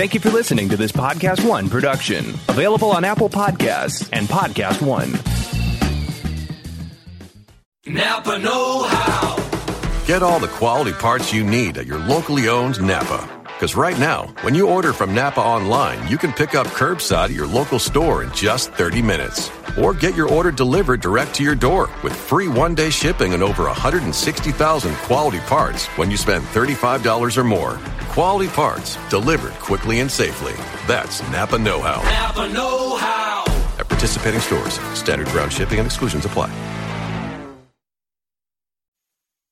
[0.00, 4.80] Thank you for listening to this Podcast One production, available on Apple Podcasts and Podcast
[4.80, 5.12] One.
[7.84, 9.36] Napa Know How.
[10.06, 13.28] Get all the quality parts you need at your locally owned Napa.
[13.44, 17.32] Because right now, when you order from Napa online, you can pick up curbside at
[17.32, 19.50] your local store in just 30 minutes.
[19.78, 23.42] Or get your order delivered direct to your door with free one day shipping and
[23.42, 27.78] over 160,000 quality parts when you spend $35 or more.
[28.08, 30.54] Quality parts delivered quickly and safely.
[30.86, 32.02] That's Napa Know How.
[32.02, 33.44] Napa Know How.
[33.78, 36.50] At participating stores, standard ground shipping and exclusions apply.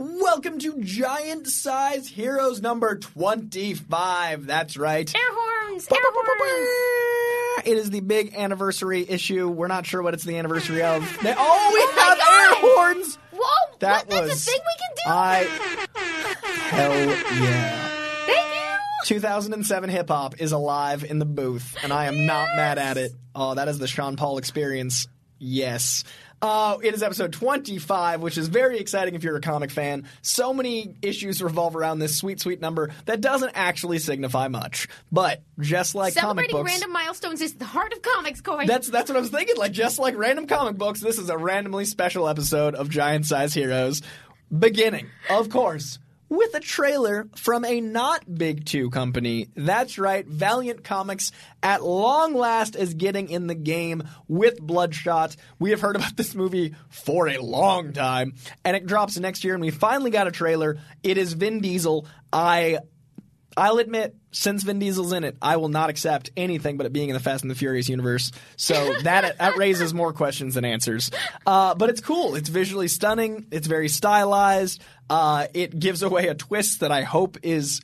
[0.00, 4.46] Welcome to Giant Size Heroes number 25.
[4.46, 5.12] That's right.
[5.12, 5.88] Air horns!
[5.90, 7.66] Air horns!
[7.66, 9.48] It is the big anniversary issue.
[9.48, 11.02] We're not sure what it's the anniversary of.
[11.22, 13.18] They, oh, we Oh have air horns!
[13.32, 13.76] Whoa!
[13.80, 15.02] That what, that's was- a thing we can do?
[15.08, 15.42] I.
[16.68, 16.92] Hell
[17.42, 17.88] yeah.
[18.26, 19.16] Thank you!
[19.16, 23.10] 2007 hip hop is alive in the booth, and I am not mad at it.
[23.34, 25.08] Oh, that is the Sean Paul experience.
[25.40, 26.04] Yes.
[26.40, 30.04] Uh, it is episode 25, which is very exciting if you're a comic fan.
[30.22, 34.86] So many issues revolve around this sweet, sweet number that doesn't actually signify much.
[35.10, 36.70] But just like comic Celebrating books.
[36.70, 38.66] random milestones is the heart of comics, Coy.
[38.66, 39.56] That's that's what I was thinking.
[39.56, 43.54] Like just like random comic books, this is a randomly special episode of Giant Size
[43.54, 44.02] Heroes.
[44.56, 45.98] Beginning, of course,
[46.28, 49.48] with a trailer from a not big two company.
[49.54, 55.36] That's right, Valiant Comics at long last is getting in the game with Bloodshot.
[55.58, 58.34] We have heard about this movie for a long time,
[58.64, 60.78] and it drops next year, and we finally got a trailer.
[61.02, 62.06] It is Vin Diesel.
[62.32, 62.78] I
[63.58, 67.08] I'll admit, since Vin Diesel's in it, I will not accept anything but it being
[67.08, 68.30] in the Fast and the Furious universe.
[68.56, 71.10] So that that raises more questions than answers.
[71.44, 72.36] Uh, but it's cool.
[72.36, 73.46] It's visually stunning.
[73.50, 74.80] It's very stylized.
[75.10, 77.80] Uh, it gives away a twist that I hope is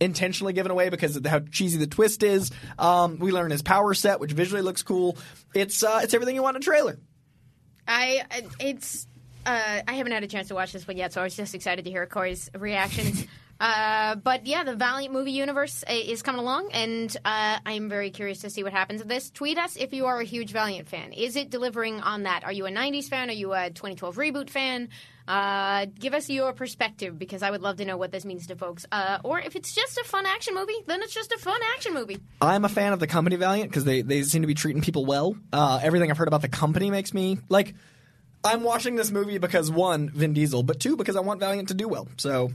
[0.00, 2.50] intentionally given away because of how cheesy the twist is.
[2.78, 5.18] Um, we learn his power set, which visually looks cool.
[5.54, 6.98] It's uh, it's everything you want in a trailer.
[7.86, 8.22] I
[8.58, 9.06] it's
[9.44, 11.54] uh, I haven't had a chance to watch this one yet, so I was just
[11.54, 13.26] excited to hear Corey's reactions.
[13.64, 18.10] uh, but yeah, the Valiant movie universe uh, is coming along, and uh, I'm very
[18.10, 19.30] curious to see what happens with this.
[19.30, 21.14] Tweet us if you are a huge Valiant fan.
[21.14, 22.44] Is it delivering on that?
[22.44, 23.30] Are you a '90s fan?
[23.30, 24.90] Are you a 2012 reboot fan?
[25.26, 28.56] Uh, give us your perspective because I would love to know what this means to
[28.56, 28.84] folks.
[28.92, 31.94] Uh, or if it's just a fun action movie, then it's just a fun action
[31.94, 32.18] movie.
[32.42, 35.06] I'm a fan of the company Valiant because they, they seem to be treating people
[35.06, 35.36] well.
[35.54, 37.74] Uh, everything I've heard about the company makes me like.
[38.46, 41.74] I'm watching this movie because one, Vin Diesel, but two, because I want Valiant to
[41.74, 42.08] do well.
[42.18, 42.52] So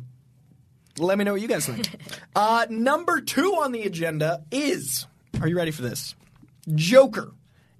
[0.99, 1.87] let me know what you guys think.
[2.35, 5.05] uh, number two on the agenda is.
[5.41, 6.15] Are you ready for this?
[6.75, 7.33] Joker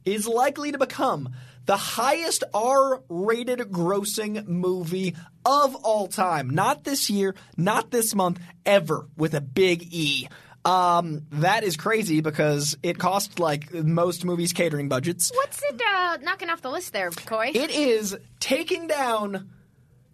[0.06, 1.30] is likely to become
[1.66, 5.16] the highest R rated grossing movie
[5.46, 6.50] of all time.
[6.50, 10.28] Not this year, not this month, ever, with a big E.
[10.66, 15.32] Um, that is crazy because it cost like most movies' catering budgets.
[15.34, 17.52] What's it uh, knocking off the list there, Coy?
[17.54, 19.50] It is taking down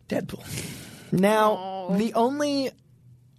[0.09, 0.43] Deadpool.
[1.11, 2.71] Now, the only.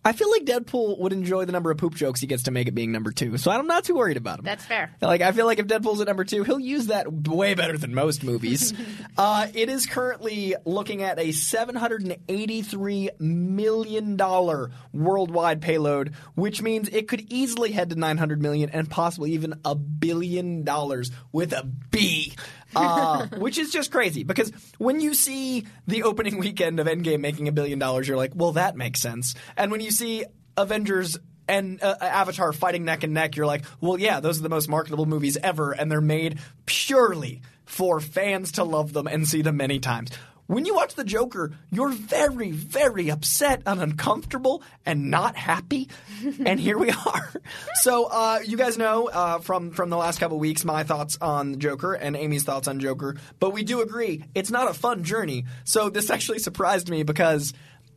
[0.07, 2.69] I feel like Deadpool would enjoy the number of poop jokes he gets to make
[2.69, 4.45] it being number two, so I'm not too worried about him.
[4.45, 4.95] That's fair.
[5.03, 7.93] Like I feel like if Deadpool's at number two, he'll use that way better than
[7.93, 8.73] most movies.
[9.19, 16.15] uh, it is currently looking at a seven hundred and eighty-three million dollar worldwide payload,
[16.37, 20.63] which means it could easily head to nine hundred million and possibly even a billion
[20.63, 22.33] dollars with a B.
[22.75, 27.49] Uh, which is just crazy because when you see the opening weekend of Endgame making
[27.49, 29.35] a billion dollars, you're like, well, that makes sense.
[29.57, 30.25] And when you see
[30.57, 34.49] Avengers and uh, Avatar fighting neck and neck, you're like, well, yeah, those are the
[34.49, 39.43] most marketable movies ever, and they're made purely for fans to love them and see
[39.43, 40.11] them many times.
[40.47, 45.89] when you watch the Joker, you're very, very upset and uncomfortable and not happy.
[46.47, 47.33] and here we are.
[47.83, 51.53] So uh, you guys know uh, from from the last couple weeks my thoughts on
[51.53, 55.03] the Joker and Amy's thoughts on Joker, but we do agree it's not a fun
[55.03, 55.47] journey.
[55.65, 57.53] So this actually surprised me because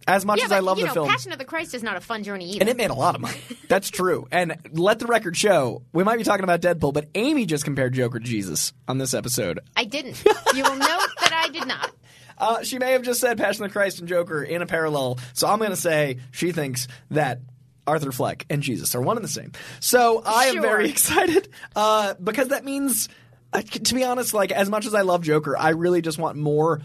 [0.09, 1.73] as much Yeah, as but I love you the know, film, Passion of the Christ
[1.73, 2.61] is not a fun journey either.
[2.61, 3.37] and it made a lot of money.
[3.69, 4.27] That's true.
[4.31, 7.93] And let the record show, we might be talking about Deadpool, but Amy just compared
[7.93, 9.59] Joker to Jesus on this episode.
[9.77, 10.21] I didn't.
[10.53, 11.91] You will note that I did not.
[12.41, 15.19] Uh, she may have just said Passion of the Christ and Joker in a parallel.
[15.33, 17.41] So I'm going to say she thinks that
[17.85, 19.51] Arthur Fleck and Jesus are one and the same.
[19.81, 20.61] So I am Sure.
[20.61, 23.09] very excited uh, because that means,
[23.51, 26.37] uh, to be honest, like as much as I love Joker, I really just want
[26.37, 26.79] more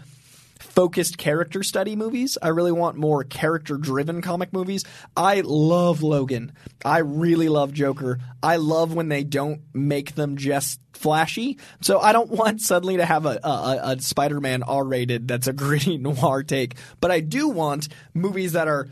[0.65, 2.37] focused character study movies.
[2.41, 4.83] I really want more character driven comic movies.
[5.15, 6.53] I love Logan.
[6.83, 8.19] I really love Joker.
[8.43, 11.59] I love when they don't make them just flashy.
[11.81, 15.47] So I don't want suddenly to have a, a, a Spider Man R rated that's
[15.47, 16.75] a gritty noir take.
[16.99, 18.89] But I do want movies that are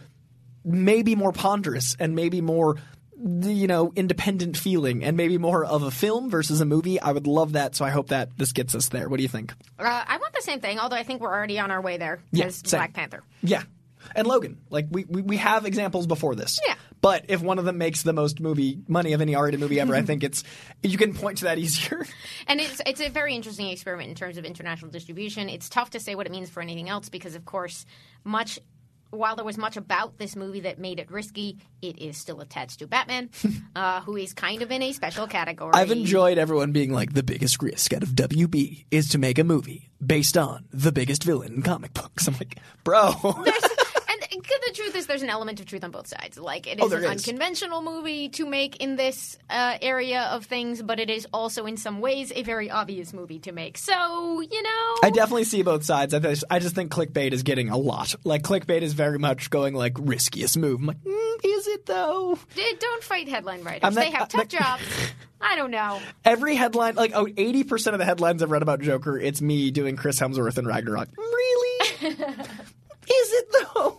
[0.63, 2.77] maybe more ponderous and maybe more
[3.25, 7.25] you know independent feeling and maybe more of a film versus a movie i would
[7.27, 10.03] love that so i hope that this gets us there what do you think Uh,
[10.07, 12.49] I want the same thing, although I think we're already on our way there Yeah,
[12.49, 12.79] same.
[12.79, 13.23] Black Panther.
[13.41, 13.63] yeah
[14.15, 16.75] and logan like we, we, we have examples before this Yeah.
[16.99, 19.95] but if one of them makes the most movie money of any r-rated movie ever
[19.95, 20.43] i think it's
[20.83, 22.05] you can point to that easier
[22.47, 25.47] And it's it's a very interesting experiment in terms of international distribution.
[25.47, 27.85] It's tough to say what it means for anything else because, of course,
[28.25, 28.59] much
[29.13, 32.80] while there was much about this movie that made it risky, it is still attached
[32.80, 33.30] to Batman,
[33.75, 35.71] uh, who is kind of in a special category.
[35.74, 39.44] i've enjoyed everyone being like the biggest risk out of wb is to make a
[39.44, 43.72] movie based on the biggest villain in comic books i'm like bro And the truth
[45.03, 46.38] is, there's an element of truth on both sides.
[46.38, 47.09] Like it is Oh, an is.
[47.09, 51.77] unconventional movie to make in this uh, area of things, but it is also, in
[51.77, 53.77] some ways, a very obvious movie to make.
[53.77, 56.13] So you know, I definitely see both sides.
[56.13, 58.15] I just, I just think clickbait is getting a lot.
[58.23, 60.79] Like clickbait is very much going like riskiest move.
[60.79, 62.38] I'm like, mm, is it though?
[62.79, 63.81] Don't fight headline writers.
[63.83, 64.83] Not- they have tough not- jobs.
[65.45, 65.99] I don't know.
[66.23, 69.71] Every headline, like oh, 80 percent of the headlines I've read about Joker, it's me
[69.71, 71.09] doing Chris Hemsworth and Ragnarok.
[71.17, 72.07] Really?
[73.06, 73.93] Is it though?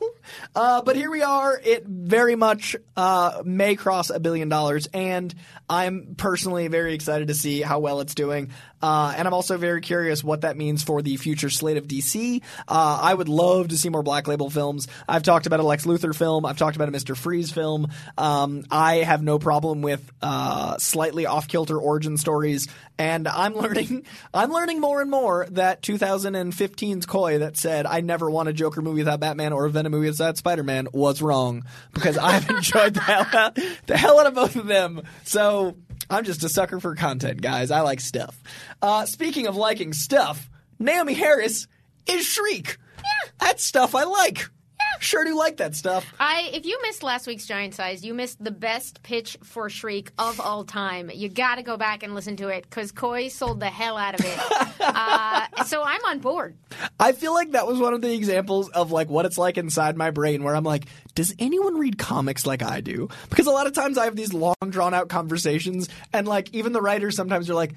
[0.54, 1.60] Uh, but here we are.
[1.62, 5.34] It very much uh, may cross a billion dollars, and
[5.68, 8.50] I'm personally very excited to see how well it's doing.
[8.84, 12.42] Uh, and I'm also very curious what that means for the future slate of DC.
[12.68, 14.88] Uh, I would love to see more Black Label films.
[15.08, 16.44] I've talked about a Lex Luthor film.
[16.44, 17.16] I've talked about a Mr.
[17.16, 17.88] Freeze film.
[18.18, 24.04] Um, I have no problem with uh, slightly off kilter origin stories, and I'm learning.
[24.34, 28.82] I'm learning more and more that 2015's Coy that said I never want a Joker
[28.82, 31.64] movie without Batman or a Venom movie without Spider-Man was wrong
[31.94, 35.00] because I've enjoyed the hell out, the hell out of both of them.
[35.24, 35.74] So
[36.10, 37.70] I'm just a sucker for content, guys.
[37.70, 38.40] I like stuff.
[38.82, 40.48] Uh, speaking of liking stuff,
[40.80, 41.66] Naomie Harris
[42.06, 42.78] is Shriek.
[42.98, 44.48] Yeah, that's stuff I like.
[45.00, 46.12] Sure do like that stuff.
[46.18, 50.10] I if you missed last week's Giant Size, you missed the best pitch for Shriek
[50.18, 51.10] of all time.
[51.12, 54.18] You got to go back and listen to it because Coy sold the hell out
[54.18, 54.80] of it.
[54.80, 56.56] uh, so I'm on board.
[56.98, 59.96] I feel like that was one of the examples of like what it's like inside
[59.96, 63.08] my brain where I'm like, does anyone read comics like I do?
[63.30, 66.72] Because a lot of times I have these long drawn out conversations and like even
[66.72, 67.74] the writers sometimes are like,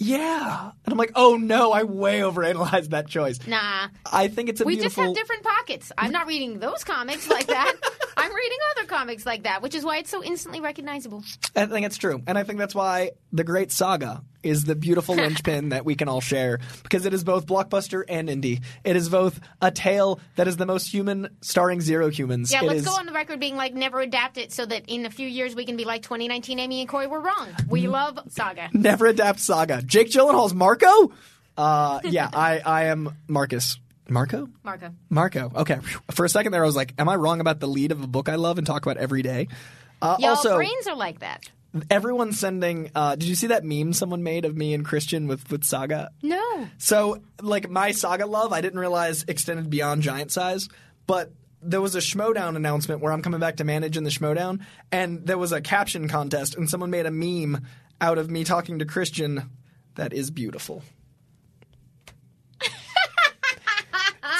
[0.00, 0.70] yeah.
[0.84, 3.46] And I'm like, oh no, I way overanalyzed that choice.
[3.46, 3.88] Nah.
[4.10, 5.92] I think it's a We just have different pockets.
[5.98, 7.76] I'm not reading those comics like that.
[8.16, 11.22] I'm reading other comics like that, which is why it's so instantly recognizable.
[11.54, 12.22] I think it's true.
[12.26, 16.08] And I think that's why the Great Saga is the beautiful linchpin that we can
[16.08, 18.62] all share because it is both blockbuster and indie.
[18.84, 22.52] It is both a tale that is the most human, starring zero humans.
[22.52, 24.84] Yeah, It let's is- go on the record being like never adapt it so that
[24.88, 27.48] in a few years we can be like 2019 Amy and Corey were wrong.
[27.68, 28.70] We love Saga.
[28.72, 29.82] Never adapt Saga.
[29.82, 31.12] Jake Gyllenhaal's Marco?
[31.56, 33.78] Uh, yeah, I, I am Marcus.
[34.08, 34.48] Marco?
[34.64, 34.90] Marco.
[35.08, 35.52] Marco.
[35.54, 35.78] Okay.
[36.10, 38.06] For a second there, I was like, am I wrong about the lead of a
[38.08, 39.46] book I love and talk about every day?
[40.02, 41.48] Uh, Y'all also, brains are like that.
[41.88, 42.90] Everyone's sending.
[42.94, 46.10] Uh, did you see that meme someone made of me and Kristian with, with Saga?
[46.22, 46.68] No.
[46.78, 50.68] So, like my Saga love, I didn't realize extended beyond giant size,
[51.06, 54.60] but there was a Schmoedown announcement where I'm coming back to manage in the Schmoedown,
[54.90, 57.64] and there was a caption contest, and someone made a meme
[58.00, 59.48] out of me talking to Kristian.
[59.96, 60.82] That is beautiful.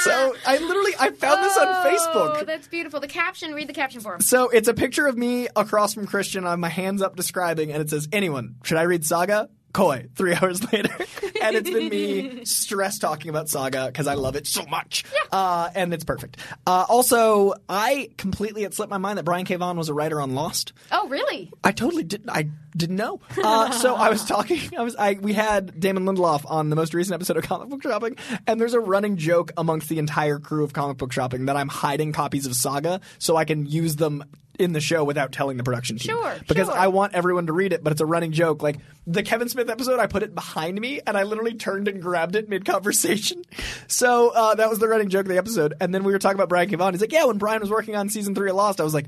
[0.04, 2.14] So I literally I found this on Facebook.
[2.14, 2.46] Oh, Facebook.
[2.46, 3.00] that's beautiful.
[3.00, 4.20] The caption, read the caption for him.
[4.20, 6.46] So it's a picture of me across from Kristian.
[6.46, 10.06] I have my hands up describing, and it says, "Anyone, should I read Saga?" Coy
[10.14, 10.94] three hours later,
[11.42, 15.70] and it's been me stress talking about Saga because I love it so much, uh,
[15.74, 16.38] and it's perfect.
[16.66, 19.56] Uh, also, I completely had slipped my mind that Brian K.
[19.56, 20.72] Vaughan was a writer on Lost.
[20.90, 21.52] Oh, really?
[21.62, 22.30] I totally didn't.
[22.30, 23.20] I didn't know.
[23.42, 24.60] Uh, so I was talking.
[24.76, 24.96] I was.
[24.96, 28.60] I we had Damon Lindelof on the most recent episode of Comic Book Shopping, and
[28.60, 32.12] there's a running joke amongst the entire crew of Comic Book Shopping that I'm hiding
[32.12, 34.24] copies of Saga so I can use them
[34.60, 36.16] in the show without telling the production team.
[36.16, 36.76] Sure, Because sure.
[36.76, 38.62] I want everyone to read it, but it's a running joke.
[38.62, 42.00] Like the Kevin Smith episode, I put it behind me, and I literally turned and
[42.00, 43.42] grabbed it mid conversation.
[43.88, 45.74] So uh, that was the running joke of the episode.
[45.80, 46.76] And then we were talking about Brian K.
[46.92, 49.06] He's like, "Yeah, when Brian was working on season three of Lost, I was like."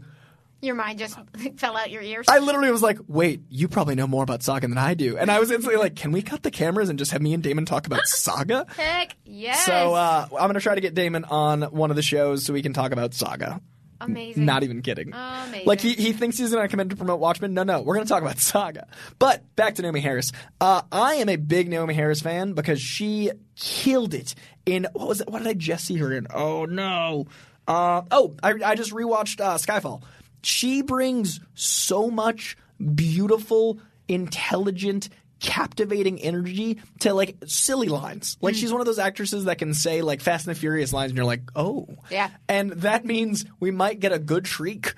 [0.60, 1.18] Your mind just
[1.56, 2.26] fell out your ears.
[2.28, 5.18] I literally was like, wait, you probably know more about Saga than I do.
[5.18, 7.42] And I was instantly like, can we cut the cameras and just have me and
[7.42, 8.66] Damon talk about Saga?
[8.76, 9.66] Heck yes.
[9.66, 12.52] So uh, I'm going to try to get Damon on one of the shows so
[12.52, 13.60] we can talk about Saga.
[14.04, 14.44] Amazing.
[14.44, 15.12] Not even kidding.
[15.12, 15.66] Amazing.
[15.66, 17.54] Like he, he thinks he's going to come in to promote Watchmen.
[17.54, 18.86] No, no, we're going to talk about Saga.
[19.18, 20.32] But back to Naomie Harris.
[20.60, 24.34] Uh, I am a big Naomie Harris fan because she killed it
[24.66, 25.28] in what was it?
[25.28, 26.26] What did I just see her in?
[26.32, 27.26] Oh no.
[27.66, 30.02] Uh, oh, I, I just rewatched uh, Skyfall.
[30.42, 32.56] She brings so much
[32.94, 33.78] beautiful,
[34.08, 35.08] intelligent,
[35.42, 38.38] captivating energy to like silly lines.
[38.40, 38.74] Like she's hmm.
[38.76, 41.26] one of those actresses that can say like Fast and the Furious lines, and you're
[41.26, 42.30] like, oh, Yeah.
[42.48, 44.94] and that means we might get a good shriek.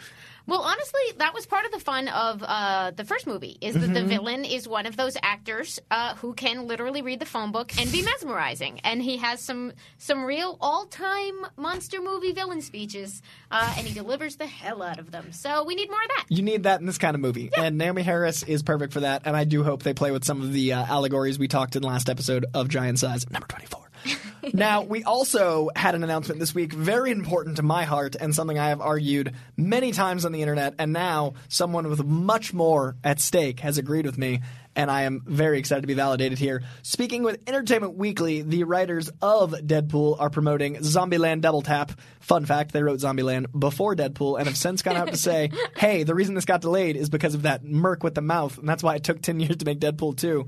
[0.46, 3.56] Well, honestly, that was part of the fun of uh, the first movie.
[3.62, 3.94] Is that Mm-hmm.
[3.94, 7.72] the villain is one of those actors uh, who can literally read the phone book
[7.80, 13.22] and be mesmerizing, and he has some some real all time monster movie villain speeches,
[13.50, 15.32] uh, and he delivers the hell out of them.
[15.32, 16.26] So we need more of that.
[16.28, 19.22] You need that in this kind of movie, and Naomie Harris is perfect for that.
[19.24, 21.82] And I do hope they play with some of the uh, allegories we talked in
[21.82, 23.80] last episode of Giant Size, number twenty-four.
[24.52, 28.58] now, we also had an announcement this week, very important to my heart, and something
[28.58, 30.74] I have argued many times on the internet.
[30.78, 34.40] And now, someone with much more at stake has agreed with me,
[34.76, 36.62] and I am very excited to be validated here.
[36.82, 41.92] Speaking with Entertainment Weekly, the writers of Deadpool are promoting Zombieland Double Tap.
[42.20, 46.02] Fun fact, they wrote Zombieland before Deadpool and have since gone out to say, hey,
[46.02, 48.82] the reason this got delayed is because of that Merc with the mouth, and that's
[48.82, 50.46] why it took 10 years to make Deadpool 2.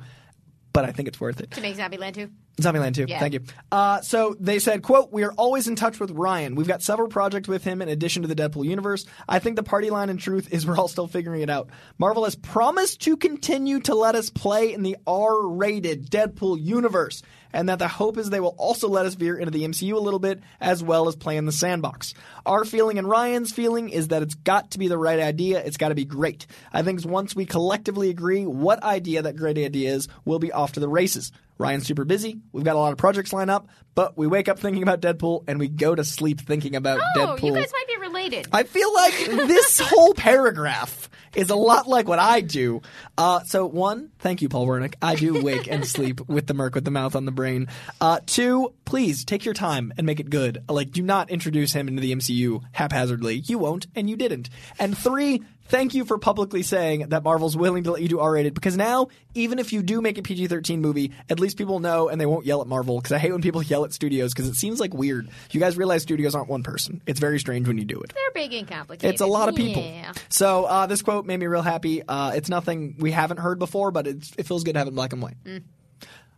[0.76, 1.52] But I think it's worth it.
[1.52, 2.28] To make Zombieland 2.
[2.60, 3.06] Zombieland 2.
[3.08, 3.18] Yeah.
[3.18, 3.40] Thank you.
[3.72, 6.54] Uh, so they said, quote, we are always in touch with Ryan.
[6.54, 9.06] We've got several projects with him in addition to the Deadpool universe.
[9.26, 11.70] I think the party line in truth is we're all still figuring it out.
[11.96, 17.22] Marvel has promised to continue to let us play in the R-rated Deadpool universe.
[17.56, 19.98] And that the hope is they will also let us veer into the MCU a
[19.98, 22.12] little bit as well as play in the sandbox.
[22.44, 25.64] Our feeling and Ryan's feeling is that it's got to be the right idea.
[25.64, 26.46] It's got to be great.
[26.70, 30.72] I think once we collectively agree what idea that great idea is, we'll be off
[30.72, 31.32] to the races.
[31.56, 32.38] Ryan's super busy.
[32.52, 35.44] We've got a lot of projects lined up, but we wake up thinking about Deadpool
[35.48, 37.42] and we go to sleep thinking about Oh, Deadpool.
[37.46, 38.48] you guys might be related.
[38.52, 39.14] I feel like
[39.48, 42.82] this whole paragraph is a lot like what I do.
[43.16, 44.94] Uh, so, one, thank you, Paul Wernick.
[45.02, 47.68] I do wake and sleep with the Merc with the mouth on the brain.
[48.00, 50.62] Uh, two, please take your time and make it good.
[50.68, 53.36] Like, do not introduce him into the MCU haphazardly.
[53.36, 54.48] You won't, and you didn't.
[54.78, 58.32] And three, thank you for publicly saying that Marvel's willing to let you do R
[58.32, 61.80] rated because now, even if you do make a PG 13 movie, at least people
[61.80, 64.32] know and they won't yell at Marvel because I hate when people yell at studios
[64.32, 65.28] because it seems like weird.
[65.50, 67.02] You guys realize studios aren't one person.
[67.06, 68.12] It's very strange when you do it.
[68.14, 69.12] They're big and complicated.
[69.12, 69.82] It's a lot of people.
[69.82, 70.12] Yeah.
[70.28, 72.02] So uh, this quote made me real happy.
[72.06, 74.90] Uh, it's nothing we haven't heard before, but it's, it feels good to have it
[74.90, 75.36] in black and white.
[75.44, 75.62] Mm.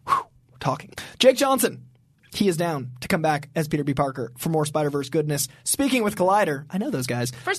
[0.06, 0.26] Whew,
[0.60, 0.92] talking.
[1.18, 1.84] Jake Johnson.
[2.34, 3.94] He is down to come back as Peter B.
[3.94, 5.48] Parker for more Spider Verse goodness.
[5.64, 7.30] Speaking with Collider, I know those guys.
[7.30, 7.54] For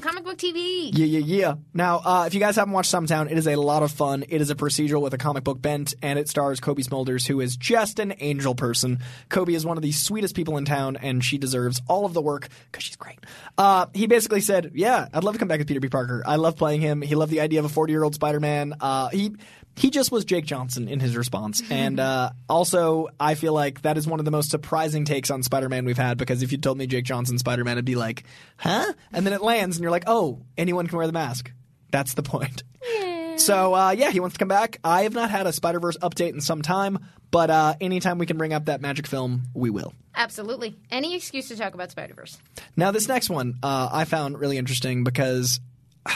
[0.00, 0.90] Stumptown, comic book TV.
[0.92, 1.54] Yeah, yeah, yeah.
[1.74, 4.24] Now, uh, if you guys haven't watched Stumptown, it is a lot of fun.
[4.28, 7.40] It is a procedural with a comic book bent, and it stars Cobie Smulders, who
[7.40, 9.00] is just an angel person.
[9.28, 12.22] Cobie is one of the sweetest people in town, and she deserves all of the
[12.22, 13.18] work because she's great.
[13.56, 15.88] Uh, he basically said, "Yeah, I'd love to come back with Peter B.
[15.88, 16.22] Parker.
[16.26, 17.02] I love playing him.
[17.02, 18.74] He loved the idea of a forty-year-old Spider-Man.
[18.80, 19.36] Uh, he."
[19.76, 21.62] He just was Jake Johnson in his response.
[21.70, 25.42] And uh, also, I feel like that is one of the most surprising takes on
[25.42, 27.94] Spider Man we've had because if you told me Jake Johnson Spider Man, I'd be
[27.94, 28.24] like,
[28.58, 28.92] huh?
[29.12, 31.52] And then it lands and you're like, oh, anyone can wear the mask.
[31.90, 32.62] That's the point.
[33.40, 34.78] So, uh, yeah, he wants to come back.
[34.84, 36.98] I have not had a Spider Verse update in some time,
[37.30, 39.94] but uh, anytime we can bring up that magic film, we will.
[40.14, 40.76] Absolutely.
[40.90, 42.38] Any excuse to talk about Spider Verse.
[42.76, 45.60] Now, this next one uh, I found really interesting because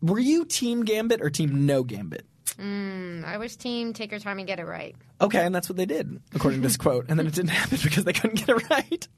[0.00, 2.24] were you Team Gambit or Team No Gambit?
[2.58, 4.96] I was team take your time and get it right.
[5.20, 7.06] Okay, and that's what they did, according to this quote.
[7.08, 9.08] And then it didn't happen because they couldn't get it right.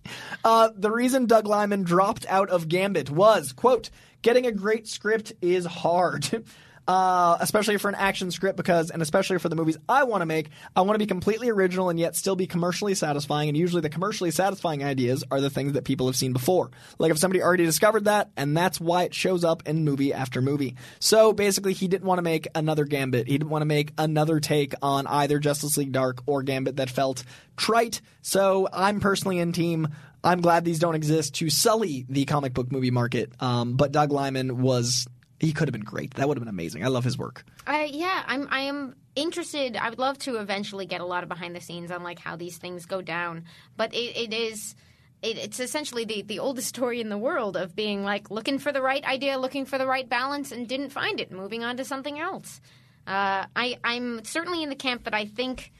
[0.45, 3.91] Uh, the reason Doug Liman dropped out of Gambit was, quote,
[4.23, 6.45] getting a great script is hard.
[6.89, 10.27] uh, especially for an action script because, and especially for the movies I want to
[10.27, 13.49] make, I want to be completely original and yet still be commercially satisfying.
[13.49, 16.71] And usually the commercially satisfying ideas are the things that people have seen before.
[16.99, 20.43] Like if somebody already discovered that, and that's why it shows up in movie after
[20.43, 20.77] movie.
[20.99, 23.29] So basically, he didn't want to make another Gambit.
[23.29, 26.91] He didn't want to make another take on either Justice League Dark or Gambit that
[26.91, 27.23] felt
[27.57, 28.01] trite.
[28.23, 29.89] So I'm personally in team.
[30.25, 33.33] I'm glad these don't exist to sully the comic book movie market.
[33.41, 35.07] Um, but Doug Liman was
[35.43, 36.15] he could have been great.
[36.15, 36.85] That would have been amazing.
[36.85, 37.45] I love his work.
[37.67, 38.47] Uh, yeah, I'm.
[38.51, 39.77] I am interested.
[39.77, 42.37] I would love to eventually get a lot of behind the scenes on like how
[42.37, 43.45] these things go down.
[43.77, 44.77] But it, it is.
[45.21, 48.71] It, it's essentially the, the oldest story in the world of being like looking for
[48.71, 51.85] the right idea, looking for the right balance, and didn't find it, moving on to
[51.85, 52.61] something else.
[53.05, 55.73] Uh, I I'm certainly in the camp that I think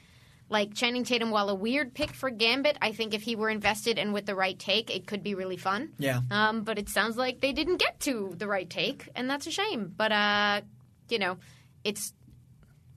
[0.49, 3.97] like Channing Tatum, while a weird pick for Gambit, I think if he were invested
[3.97, 5.93] and with the right take, it could be really fun.
[5.97, 6.21] Yeah.
[6.29, 9.51] Um, but it sounds like they didn't get to the right take, and that's a
[9.51, 9.93] shame.
[9.95, 10.61] But uh,
[11.09, 11.37] you know,
[11.83, 12.13] it's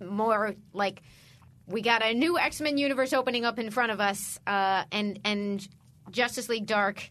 [0.00, 1.02] more like
[1.66, 5.18] we got a new X Men universe opening up in front of us, uh, and
[5.24, 5.66] and
[6.10, 7.10] Justice League Dark.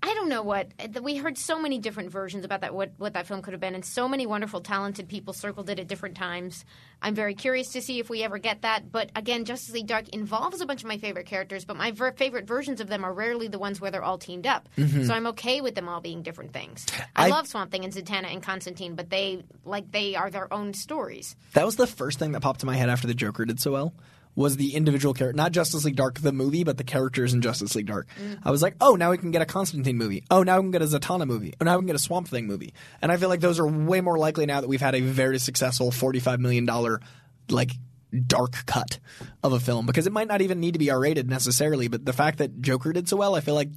[0.00, 3.14] I don't know what uh, we heard so many different versions about that what what
[3.14, 6.16] that film could have been, and so many wonderful, talented people circled it at different
[6.16, 6.64] times.
[7.02, 8.92] I'm very curious to see if we ever get that.
[8.92, 12.12] But again, Justice League Dark involves a bunch of my favorite characters, but my ver-
[12.12, 14.68] favorite versions of them are rarely the ones where they're all teamed up.
[14.76, 15.04] Mm-hmm.
[15.04, 16.86] So I'm okay with them all being different things.
[17.16, 20.52] I, I- love Swamp Thing and Zatanna and Constantine, but they like they are their
[20.52, 21.34] own stories.
[21.54, 23.72] That was the first thing that popped in my head after the Joker did so
[23.72, 23.94] well.
[24.38, 27.74] Was the individual character, not Justice League Dark the movie, but the characters in Justice
[27.74, 28.06] League Dark.
[28.44, 30.22] I was like, oh, now we can get a Constantine movie.
[30.30, 31.54] Oh, now we can get a Zatanna movie.
[31.60, 32.72] Oh, now we can get a Swamp Thing movie.
[33.02, 35.40] And I feel like those are way more likely now that we've had a very
[35.40, 36.68] successful $45 million,
[37.50, 37.72] like,
[38.28, 39.00] dark cut
[39.42, 42.04] of a film because it might not even need to be R rated necessarily, but
[42.04, 43.70] the fact that Joker did so well, I feel like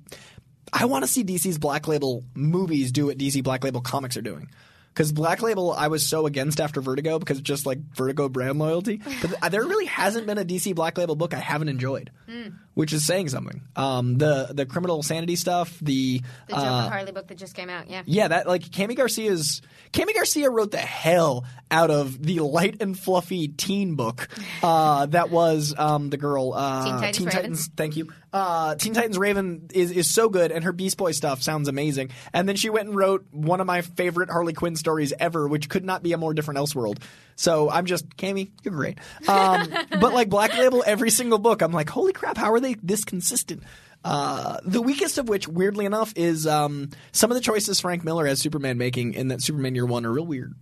[0.72, 4.22] I want to see DC's Black Label movies do what DC Black Label comics are
[4.22, 4.48] doing.
[4.94, 9.02] Because Black Label, I was so against after Vertigo because just like Vertigo brand loyalty.
[9.22, 12.12] But there really hasn't been a DC Black Label book I haven't enjoyed,
[12.74, 13.62] which is saying something.
[13.76, 17.70] Um, the the criminal sanity stuff, the The Joker uh, Harley book that just came
[17.70, 18.02] out, yeah.
[18.06, 19.62] yeah, that like Kami Garcia's
[19.94, 24.28] Kami Garcia wrote the hell out of the light and fluffy teen book
[24.64, 27.56] uh, that was um, the girl uh, Teen Titans Raven.
[27.76, 28.12] Thank you.
[28.34, 32.12] Uh, Teen Titans Raven is is so good, and her Beast Boy stuff sounds amazing.
[32.34, 35.68] And then she went and wrote one of my favorite Harley Quinn stories ever, which
[35.68, 37.02] could not be a more different Elseworld.
[37.36, 39.00] So I'm just Kami, you're great.
[39.28, 39.68] Um,
[40.00, 43.04] but like Black Label, every single book, I'm like, holy crap, how are they this
[43.04, 43.64] consistent?
[44.04, 48.26] Uh, the weakest of which, weirdly enough, is um, some of the choices Frank Miller
[48.26, 50.56] has Superman making in that Superman Year One are real weird.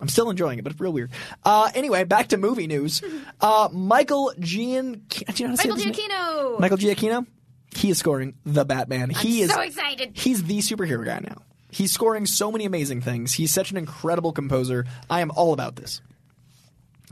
[0.00, 1.10] I'm still enjoying it, but it's real weird.
[1.44, 3.02] Uh, anyway, back to movie news.
[3.40, 5.92] Uh, Michael Gian, do you know how to say Michael this name?
[5.94, 6.60] Giacchino.
[6.60, 7.26] Michael Giacchino.
[7.76, 9.10] He is scoring the Batman.
[9.10, 10.12] He I'm is so excited.
[10.14, 11.42] He's the superhero guy now.
[11.70, 13.32] He's scoring so many amazing things.
[13.34, 14.86] He's such an incredible composer.
[15.10, 16.00] I am all about this.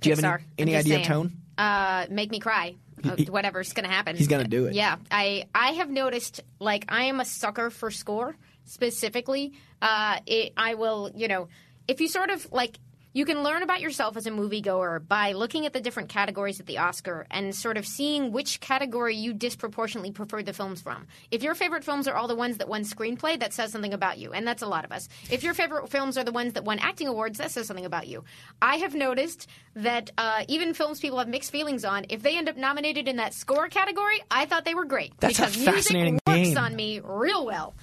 [0.00, 0.22] Do you Pixar.
[0.22, 1.12] have any, any just idea of saying.
[1.28, 1.33] tone?
[1.59, 2.76] Uh, make me cry.
[3.04, 4.16] Uh, he- Whatever's going to happen.
[4.16, 4.74] He's gonna do it.
[4.74, 6.40] Yeah, I I have noticed.
[6.61, 9.52] Like I am a sucker for score specifically.
[9.83, 11.48] Uh, it, I will, you know,
[11.88, 12.78] if you sort of like.
[13.14, 16.64] You can learn about yourself as a moviegoer by looking at the different categories at
[16.64, 21.06] the Oscar and sort of seeing which category you disproportionately prefer the films from.
[21.30, 24.16] If your favorite films are all the ones that won screenplay, that says something about
[24.16, 25.10] you, and that's a lot of us.
[25.30, 28.06] If your favorite films are the ones that won acting awards, that says something about
[28.06, 28.24] you.
[28.62, 32.48] I have noticed that uh, even films people have mixed feelings on, if they end
[32.48, 36.18] up nominated in that score category, I thought they were great That's a because fascinating
[36.26, 37.74] music works on me real well.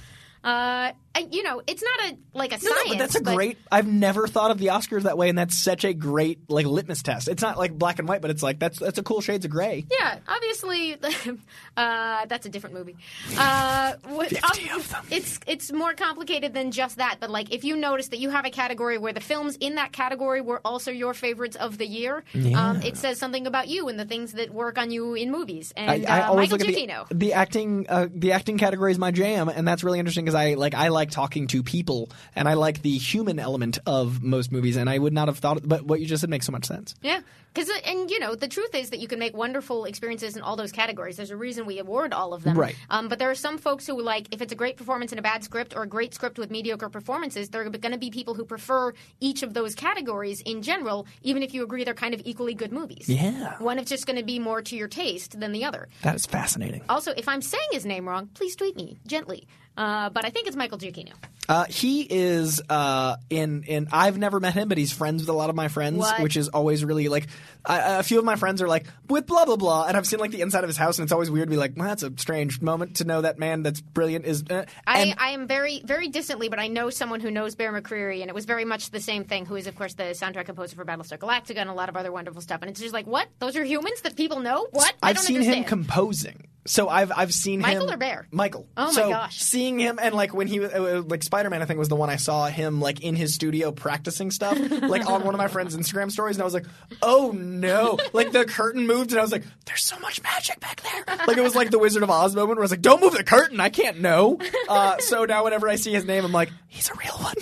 [0.43, 0.93] Uh,
[1.31, 3.57] you know, it's not a like a No, no, but that's a great.
[3.71, 7.01] I've never thought of the Oscars that way, and that's such a great like litmus
[7.01, 7.27] test.
[7.27, 9.51] It's not like black and white, but it's like that's that's a cool shades of
[9.51, 9.85] gray.
[9.89, 10.95] Yeah, obviously,
[11.77, 12.95] uh, that's a different movie.
[13.37, 15.05] Uh, what- 50 of them.
[15.09, 17.17] It's it's more complicated than just that.
[17.19, 19.91] But like, if you notice that you have a category where the films in that
[19.91, 22.23] category were also your favorites of the year,
[22.55, 25.73] um, it says something about you and the things that work on you in movies.
[25.75, 27.09] And I, I uh, always Michael look at Giacchino.
[27.09, 27.85] the, the acting.
[27.89, 30.89] Uh, the acting category is my jam, and that's really interesting because I like I
[30.89, 34.75] like talking to people, and I like the human element of most movies.
[34.75, 36.95] And I would not have thought, but what you just said makes so much sense.
[37.01, 37.21] Yeah,
[37.53, 40.55] because and you know the truth is that you can make wonderful experiences in all
[40.55, 41.17] those categories.
[41.17, 42.57] There's a reason we award all of them.
[42.57, 42.75] Right.
[42.89, 45.21] Um, but there are some folks who like if it's a great performance in a
[45.21, 48.33] bad script or a great script with mediocre performances, there are going to be people
[48.33, 52.21] who prefer each of those categories in general, even if you agree they're kind of
[52.25, 53.09] equally good movies.
[53.09, 53.57] Yeah.
[53.59, 55.87] One is just going to be more to your taste than the other.
[56.03, 56.83] That is fascinating.
[56.89, 59.47] Also, if I'm saying his name wrong, please tweet me gently.
[59.79, 61.13] Uh, but I think it's Michael Giacchino.
[61.49, 63.87] Uh, he is uh, in in.
[63.91, 66.21] I've never met him, but he's friends with a lot of my friends, What?
[66.21, 67.25] which is always really like.
[67.65, 70.19] I, a few of my friends are like with blah blah blah, and I've seen
[70.19, 72.03] like the inside of his house, and it's always weird to be like, well, that's
[72.03, 74.43] a strange moment to know that man that's brilliant is.
[74.47, 78.21] Uh, I, I am very, very distantly, but I know someone who knows Bear McCreary,
[78.21, 79.47] and it was very much the same thing.
[79.47, 82.11] Who is, of course, the soundtrack composer for Battlestar Galactica and a lot of other
[82.11, 82.61] wonderful stuff.
[82.61, 83.27] And it's just like, what?
[83.39, 84.67] Those are humans that people know?
[84.69, 84.93] What?
[85.01, 85.63] I I've don't seen understand.
[85.65, 86.45] him composing.
[86.65, 87.93] So I've I've seen Michael him.
[87.95, 88.27] or Bear?
[88.31, 88.67] Michael.
[88.77, 89.39] Oh my so gosh.
[89.41, 91.95] Seeing him and like when he was uh, like Spider Man, I think was the
[91.95, 95.47] one I saw him like in his studio practicing stuff, like on one of my
[95.47, 96.65] friend's Instagram stories, and I was like,
[97.01, 97.97] oh no!
[98.13, 101.17] Like the curtain moved, and I was like, there's so much magic back there.
[101.27, 103.13] Like it was like the Wizard of Oz moment where I was like, don't move
[103.13, 104.39] the curtain, I can't know.
[104.67, 107.35] Uh, so now whenever I see his name, I'm like, he's a real one.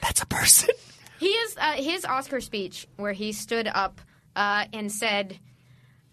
[0.00, 0.70] That's a person.
[1.18, 4.00] He is uh, his Oscar speech where he stood up
[4.34, 5.38] uh, and said,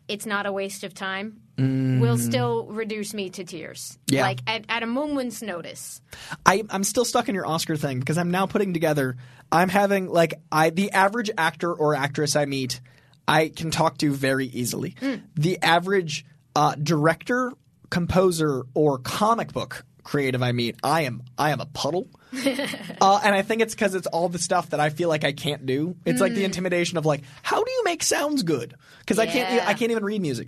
[0.08, 3.98] "It's not a waste of time." Will still reduce me to tears.
[4.08, 4.22] Yeah.
[4.22, 6.02] Like at, at a moment's notice.
[6.46, 9.18] I, I'm still stuck in your Oscar thing because I'm now putting together.
[9.52, 12.82] I'm having like I the average actor or actress I meet,
[13.28, 14.96] I can talk to very easily.
[15.36, 17.52] The average uh, director,
[17.90, 22.08] composer, or comic book creative I meet, I am I am a puddle.
[22.34, 25.32] uh, and I think it's because it's all the stuff that I feel like I
[25.32, 25.96] can't do.
[26.06, 28.76] It's like the intimidation of like, how do you make sounds good?
[29.00, 30.48] Because I can't I can't even read music.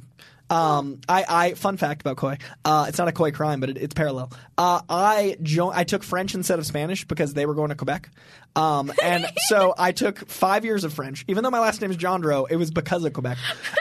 [0.51, 2.37] Um, I, I fun fact about Coy.
[2.65, 4.31] Uh, it's not a Coy crime, but it, it's parallel.
[4.57, 8.09] Uh, I jo- I took French instead of Spanish because they were going to Quebec.
[8.53, 11.95] Um, and so I took five years of French, even though my last name is
[11.95, 12.47] Jandreau.
[12.49, 13.37] It was because of Quebec.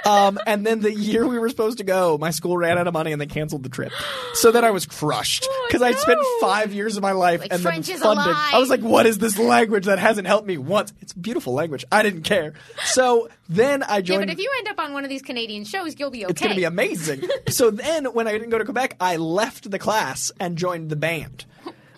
[0.06, 2.94] Um, and then the year we were supposed to go, my school ran out of
[2.94, 3.92] money and they canceled the trip.
[4.34, 7.60] So then I was crushed because I'd spent five years of my life Like, and
[7.62, 8.26] French then is a funding.
[8.26, 8.50] lie.
[8.54, 10.92] I was like, what is this language that hasn't helped me once?
[11.00, 11.84] It's a beautiful language.
[11.90, 12.54] I didn't care.
[12.84, 14.20] So then I joined.
[14.20, 16.30] Yeah, but if you end up on one of these Canadian shows, you'll be okay.
[16.30, 17.22] It's going to be amazing.
[17.48, 20.96] so then, when I didn't go to Quebec, I left the class and joined the
[20.96, 21.44] band.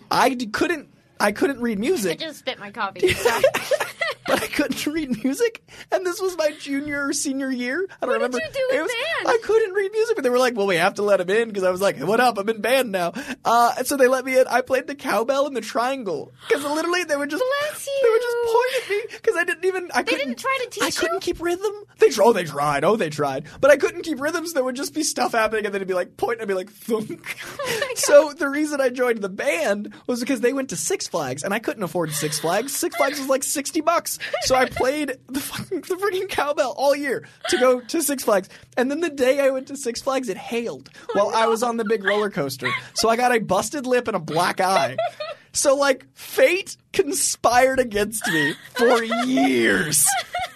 [0.09, 0.89] I d- couldn't.
[1.19, 2.19] I couldn't read music.
[2.19, 3.15] I just spit my coffee.
[4.25, 5.61] But I couldn't read music,
[5.91, 7.85] and this was my junior or senior year.
[8.01, 8.37] I don't What did remember.
[8.37, 9.27] you do It was- band?
[9.27, 11.49] I couldn't read music, but they were like, "Well, we have to let him in,"
[11.49, 12.37] because I was like, "What up?
[12.37, 13.11] I'm in band now."
[13.43, 14.47] Uh, and so they let me in.
[14.47, 18.21] I played the cowbell and the triangle because literally they would just Bless they would
[18.21, 19.91] just point at me because I didn't even.
[19.93, 21.33] I They couldn't didn't try to teach I couldn't you?
[21.33, 21.73] keep rhythm.
[21.99, 24.53] They oh they tried oh they tried, but I couldn't keep rhythms.
[24.53, 26.53] There would just be stuff happening, and then it'd be like point, and I'd be
[26.53, 27.37] like thunk.
[27.65, 31.43] Oh so the reason I joined the band was because they went to Six Flags,
[31.43, 32.73] and I couldn't afford Six Flags.
[32.75, 33.92] Six Flags was like sixty bucks,
[34.41, 38.49] so I played the fucking the freaking cowbell all year to go to Six Flags.
[38.77, 41.77] And then the day I went to Six Flags, it hailed while I was on
[41.77, 44.97] the big roller coaster, so I got a busted lip and a black eye.
[45.55, 50.07] So like fate conspired against me for years.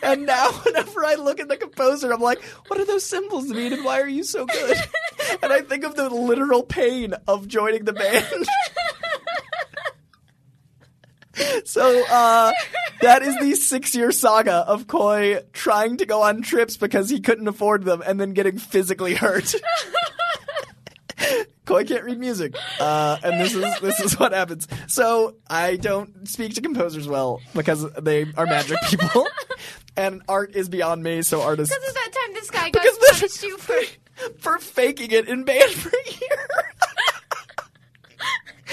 [0.02, 3.74] And now whenever I look at the composer, I'm like, what do those symbols mean
[3.74, 4.78] and why are you so good?
[5.44, 8.26] And I think of the literal pain of joining the band.
[11.66, 12.52] So uh,
[13.02, 17.48] that is the six-year saga of Coy trying to go on trips because he couldn't
[17.48, 19.56] afford them, and then getting physically hurt.
[21.66, 24.68] Coy can't read music, uh, and this is this is what happens.
[24.88, 29.28] So I don't speak to composers well because they are magic people,
[29.98, 31.24] and art is beyond me.
[31.24, 33.76] So artists Because of that time this guy got punished you for.
[34.40, 36.74] for faking it in band for a year.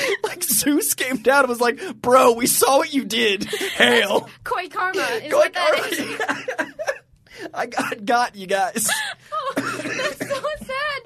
[0.25, 3.45] like Zeus came down and was like, "Bro, we saw what you did.
[3.77, 5.83] Hail." Coy karma is Coy what karma.
[5.87, 6.19] is.
[7.55, 8.89] I got got you guys.
[9.57, 11.03] That's so sad.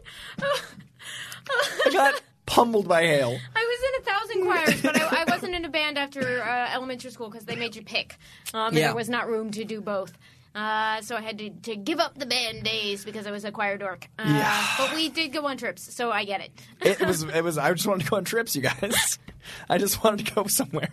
[1.86, 3.38] I got pummeled by hail.
[3.56, 6.70] I was in a thousand choirs, but I, I wasn't in a band after uh,
[6.72, 8.16] elementary school because they made you pick.
[8.54, 8.86] Um, and Yeah.
[8.88, 10.12] there was not room to do both.
[10.54, 13.52] Uh, so I had to, to give up the band days because I was a
[13.52, 14.08] choir dork.
[14.18, 14.66] Uh, Yeah.
[14.78, 16.50] But we did go on trips, so I get it.
[16.80, 19.18] It was it was I just wanted to go on trips, you guys.
[19.68, 20.88] I just wanted to go somewhere.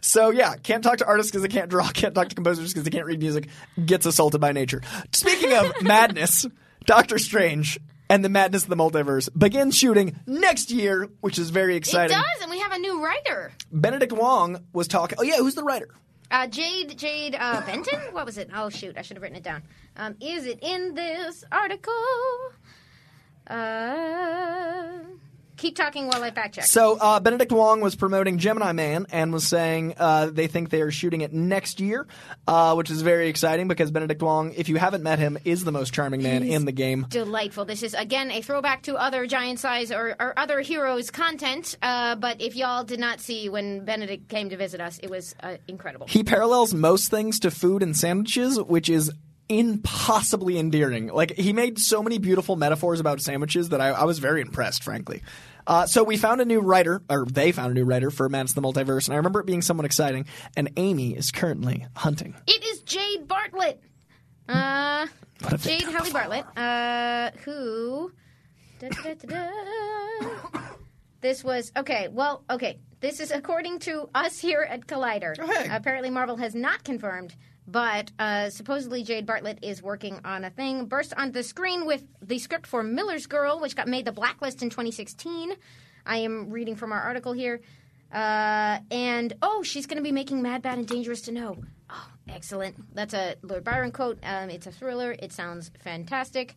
[0.00, 2.84] So yeah, can't talk to artists because they can't draw, can't talk to composers because
[2.84, 3.48] they can't read music,
[3.84, 4.82] gets assaulted by nature.
[5.12, 6.46] Speaking of madness,
[6.86, 7.78] Doctor Strange
[8.08, 12.16] and the madness of the multiverse begins shooting next year, which is very It exciting.
[12.16, 13.52] does, and we have a new writer.
[13.72, 15.18] Benedict Wong was talking.
[15.18, 15.88] Oh yeah, who's the writer?
[16.32, 18.00] Uh, Jade Jade uh, Benton?
[18.12, 18.48] What was it?
[18.54, 19.62] Oh shoot, I should have written it down.
[19.98, 21.92] Um, is it in this article?
[23.46, 25.00] Uh,
[25.56, 26.64] keep talking while I fact check.
[26.64, 30.82] So uh, Benedict Wong was promoting Gemini Man and was saying uh, they think they
[30.82, 32.06] are shooting it next year,
[32.46, 35.72] uh, which is very exciting because Benedict Wong, if you haven't met him, is the
[35.72, 37.06] most charming man in the game.
[37.08, 37.64] Delightful.
[37.64, 41.76] This is again a throwback to other giant size or, or other heroes content.
[41.82, 45.34] Uh, but if y'all did not see when Benedict came to visit us, it was
[45.42, 46.06] uh, incredible.
[46.06, 49.10] He parallels most things to food and sandwiches, which is
[49.52, 51.08] impossibly endearing.
[51.08, 54.82] Like he made so many beautiful metaphors about sandwiches that I, I was very impressed,
[54.82, 55.22] frankly.
[55.66, 58.56] Uh, so we found a new writer, or they found a new writer for Madness
[58.56, 60.26] of the Multiverse, and I remember it being somewhat exciting.
[60.56, 62.34] And Amy is currently hunting.
[62.46, 63.80] It is Jade Bartlett.
[64.48, 65.06] Uh,
[65.58, 68.12] Jade Halley Bartlett, uh, who.
[68.80, 70.60] da, da, da.
[71.20, 72.08] This was okay.
[72.10, 72.80] Well, okay.
[73.00, 75.38] This is according to us here at Collider.
[75.38, 75.68] Okay.
[75.70, 77.34] Apparently, Marvel has not confirmed,
[77.66, 80.86] but uh, supposedly Jade Bartlett is working on a thing.
[80.86, 84.62] Burst onto the screen with the script for Miller's Girl, which got made the blacklist
[84.62, 85.54] in 2016.
[86.04, 87.60] I am reading from our article here.
[88.12, 91.56] Uh, and oh, she's going to be making Mad, Bad, and Dangerous to Know.
[91.88, 92.94] Oh, excellent.
[92.94, 94.18] That's a Lord Byron quote.
[94.22, 95.14] Um, it's a thriller.
[95.18, 96.56] It sounds fantastic.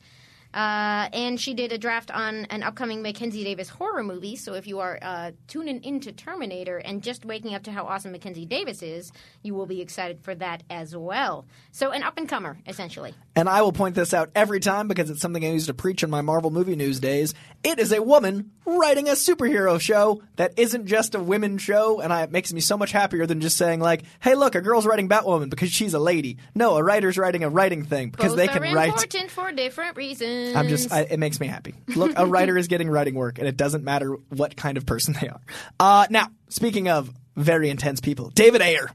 [0.55, 4.37] Uh, and she did a draft on an upcoming Mackenzie Davis horror movie.
[4.37, 8.13] So if you are uh, tuning into Terminator and just waking up to how awesome
[8.13, 9.11] Mackenzie Davis is,
[9.43, 11.45] you will be excited for that as well.
[11.71, 13.13] So an up and comer, essentially.
[13.35, 16.03] And I will point this out every time because it's something I used to preach
[16.03, 17.33] in my Marvel movie news days.
[17.63, 22.13] It is a woman writing a superhero show that isn't just a women show, and
[22.13, 24.85] I, it makes me so much happier than just saying like, "Hey, look, a girl's
[24.85, 28.37] writing Batwoman because she's a lady." No, a writer's writing a writing thing because Both
[28.37, 28.93] they can write.
[28.93, 30.55] It's important for different reasons.
[30.55, 31.75] I'm just, I, it makes me happy.
[31.95, 35.15] Look, a writer is getting writing work, and it doesn't matter what kind of person
[35.19, 35.41] they are.
[35.79, 38.89] Uh, now, speaking of very intense people, David Ayer.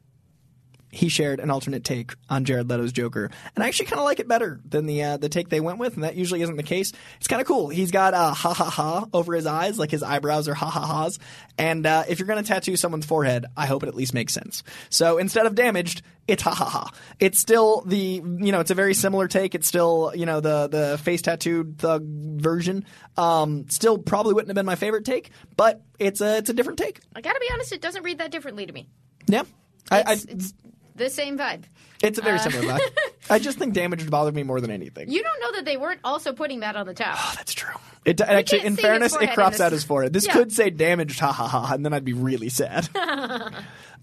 [0.90, 4.20] He shared an alternate take on Jared Leto's Joker, and I actually kind of like
[4.20, 6.62] it better than the uh, the take they went with, and that usually isn't the
[6.62, 6.92] case.
[7.18, 7.68] It's kind of cool.
[7.68, 10.84] He's got uh, ha ha ha over his eyes, like his eyebrows are ha ha
[10.86, 11.18] ha's.
[11.58, 14.32] And uh, if you're going to tattoo someone's forehead, I hope it at least makes
[14.32, 14.62] sense.
[14.88, 16.90] So instead of damaged, it's ha ha ha.
[17.18, 19.54] It's still the you know it's a very similar take.
[19.54, 22.84] It's still you know the the face tattooed thug version.
[23.16, 26.78] Um, still probably wouldn't have been my favorite take, but it's a it's a different
[26.78, 27.00] take.
[27.14, 28.88] I gotta be honest, it doesn't read that differently to me.
[29.26, 29.42] Yeah,
[29.90, 30.54] I, I, It's, it's
[30.94, 31.64] the same vibe.
[32.02, 32.80] it's a very similar vibe.
[33.30, 35.10] I just think damaged bothered me more than anything.
[35.10, 37.16] You don't know that they weren't also putting that on the top.
[37.18, 37.74] Oh, that's true.
[38.04, 39.60] It actually, can't in fairness, it crops this.
[39.60, 40.12] out his forehead.
[40.12, 40.32] This Yeah.
[40.32, 42.88] could say damaged, ha ha ha, and then I'd be really sad.
[42.94, 43.50] uh,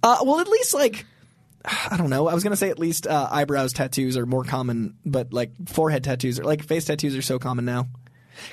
[0.04, 1.06] well, at least like.
[1.65, 2.28] I don't know.
[2.30, 6.04] I was gonna say at least uh, eyebrows tattoos are more common, but like forehead
[6.06, 7.88] tattoos or like face tattoos are so common now.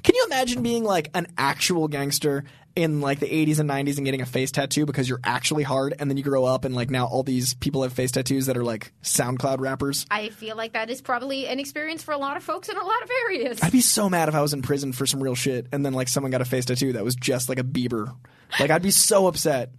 [0.03, 2.45] Can you imagine being like an actual gangster
[2.77, 5.95] in like the 80s and 90s and getting a face tattoo because you're actually hard,
[5.99, 8.57] and then you grow up and like now all these people have face tattoos that
[8.57, 10.07] are like SoundCloud rappers?
[10.11, 12.85] I feel like that is probably an experience for a lot of folks in a
[12.85, 13.63] lot of areas.
[13.63, 15.93] I'd be so mad if I was in prison for some real shit and then
[15.93, 18.15] like someone got a face tattoo that was just like a Bieber.
[18.59, 19.71] Like I'd be so upset.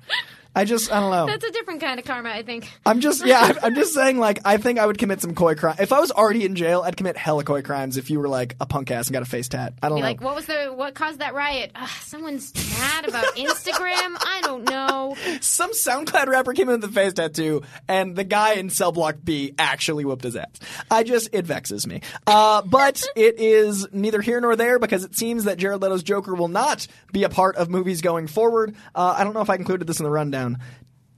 [0.56, 1.26] I just I don't know.
[1.26, 2.72] That's a different kind of karma, I think.
[2.86, 3.40] I'm just yeah.
[3.42, 6.00] I'm, I'm just saying like I think I would commit some Coy crime if I
[6.00, 6.82] was already in jail.
[6.86, 9.26] I'd commit hella Coy crimes if you were like a punk ass and got a
[9.26, 9.74] face tat.
[9.84, 10.08] I don't Be know.
[10.08, 11.72] like, what was the what caused that riot?
[11.76, 14.16] Ugh, someone's mad about Instagram.
[14.18, 15.18] I don't know.
[15.42, 19.18] some SoundCloud rapper came in with a face tattoo, and the guy in Cell Block
[19.24, 20.48] B actually whooped his ass.
[20.90, 22.02] I just it vexes me.
[22.26, 26.34] Uh, but it is neither here nor there because it seems that Jared Leto's Joker
[26.34, 28.76] will not be a part of movies going forward.
[28.94, 30.45] Uh, I don't know if I included this in the rundown.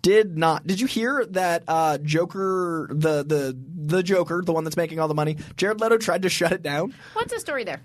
[0.02, 0.66] Did not.
[0.66, 5.08] Did you hear that uh, Joker, the the the Joker, the one that's making all
[5.08, 5.38] the money?
[5.58, 6.94] Jared Leto tried to shut it down.
[7.13, 7.82] What's the story there?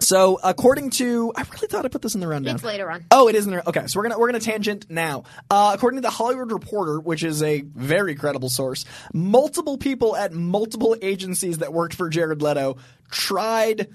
[0.00, 2.56] So, according to, I really thought I put this in the rundown.
[2.56, 3.04] It's later on.
[3.10, 3.62] Oh, it is in there.
[3.66, 5.24] Okay, so we're gonna we're gonna tangent now.
[5.50, 10.32] Uh, according to the Hollywood Reporter, which is a very credible source, multiple people at
[10.32, 12.76] multiple agencies that worked for Jared Leto
[13.10, 13.88] tried.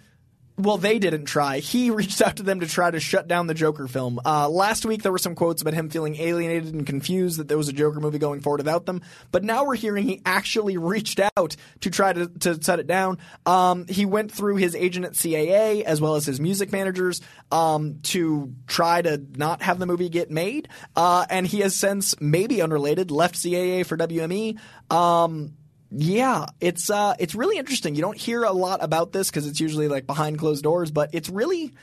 [0.59, 1.59] Well, they didn't try.
[1.59, 4.19] He reached out to them to try to shut down the Joker film.
[4.25, 7.57] Uh, last week, there were some quotes about him feeling alienated and confused that there
[7.57, 9.01] was a Joker movie going forward without them.
[9.31, 13.19] But now we're hearing he actually reached out to try to, to shut it down.
[13.45, 17.21] Um, he went through his agent at CAA as well as his music managers
[17.53, 20.67] um, to try to not have the movie get made.
[20.93, 24.59] Uh, and he has since, maybe unrelated, left CAA for WME.
[24.91, 25.53] Um,
[25.91, 27.95] yeah, it's uh, it's really interesting.
[27.95, 31.09] You don't hear a lot about this because it's usually like behind closed doors, but
[31.13, 31.73] it's really.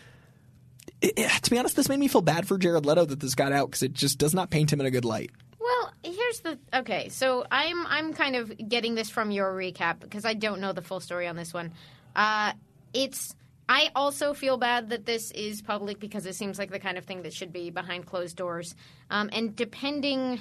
[1.01, 3.35] It, it- to be honest, this made me feel bad for Jared Leto that this
[3.35, 5.31] got out because it just does not paint him in a good light.
[5.59, 7.09] Well, here's the okay.
[7.09, 10.83] So I'm I'm kind of getting this from your recap because I don't know the
[10.83, 11.73] full story on this one.
[12.15, 12.53] Uh,
[12.95, 13.35] it's
[13.69, 17.05] I also feel bad that this is public because it seems like the kind of
[17.05, 18.77] thing that should be behind closed doors.
[19.11, 20.41] Um, and depending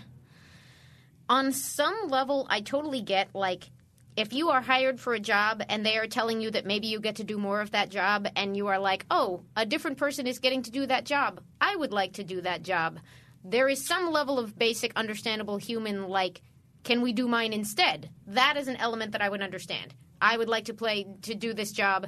[1.29, 3.69] on some level, I totally get like
[4.15, 6.99] if you are hired for a job and they are telling you that maybe you
[6.99, 10.25] get to do more of that job and you are like, oh, a different person
[10.25, 11.41] is getting to do that job.
[11.59, 12.99] I would like to do that job.
[13.43, 16.41] There is some level of basic, understandable human, like,
[16.83, 18.09] can we do mine instead?
[18.27, 19.93] That is an element that I would understand.
[20.21, 22.07] I would like to play to do this job.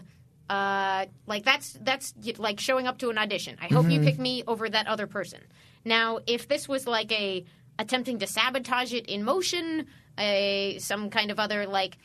[0.49, 3.57] Uh, like that's that's like showing up to an audition.
[3.61, 5.41] I hope you pick me over that other person.
[5.83, 7.43] Now, if this was like a
[7.79, 9.87] attempting to sabotage it in motion,
[10.17, 11.97] a some kind of other like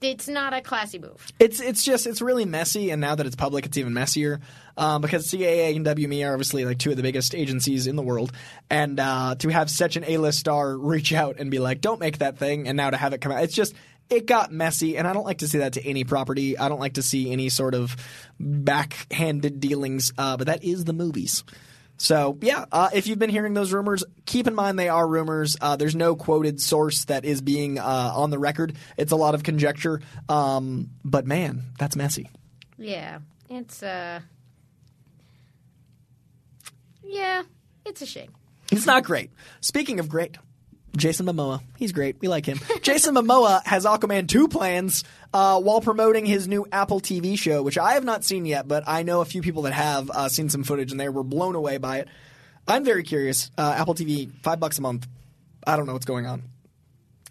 [0.00, 1.26] it's not a classy move.
[1.38, 4.40] It's it's just it's really messy, and now that it's public, it's even messier.
[4.76, 8.02] Um, because CAA and WME are obviously like two of the biggest agencies in the
[8.02, 8.32] world,
[8.68, 12.18] and uh, to have such an A-list star reach out and be like, "Don't make
[12.18, 13.74] that thing," and now to have it come out, it's just
[14.10, 16.58] it got messy, and I don't like to see that to any property.
[16.58, 17.96] I don't like to see any sort of
[18.38, 21.44] backhanded dealings, uh, but that is the movies.
[21.96, 25.56] So yeah, uh, if you've been hearing those rumors, keep in mind they are rumors.
[25.60, 28.74] Uh, there's no quoted source that is being uh, on the record.
[28.96, 30.00] It's a lot of conjecture.
[30.28, 32.30] Um, but man, that's messy.
[32.76, 34.20] Yeah, it's uh,
[37.02, 37.42] yeah,
[37.86, 38.32] it's a shame.
[38.72, 39.30] It's not great.
[39.60, 40.36] Speaking of great,
[40.96, 41.60] Jason Momoa.
[41.76, 42.16] He's great.
[42.20, 42.60] We like him.
[42.82, 47.76] Jason Momoa has Aquaman 2 plans uh, while promoting his new Apple TV show, which
[47.76, 50.48] I have not seen yet, but I know a few people that have uh, seen
[50.48, 52.08] some footage and they were blown away by it.
[52.68, 53.50] I'm very curious.
[53.58, 55.08] Uh, Apple TV, five bucks a month.
[55.66, 56.44] I don't know what's going on.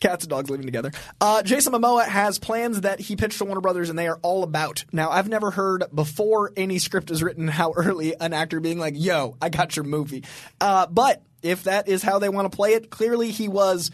[0.01, 0.91] Cats and dogs living together.
[1.21, 4.43] Uh, Jason Momoa has plans that he pitched to Warner Brothers, and they are all
[4.43, 4.83] about.
[4.91, 8.95] Now, I've never heard before any script is written how early an actor being like,
[8.97, 10.25] "Yo, I got your movie."
[10.59, 13.91] Uh, but if that is how they want to play it, clearly he was.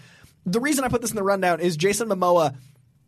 [0.48, 2.56] The reason I put this in the rundown is Jason Momoa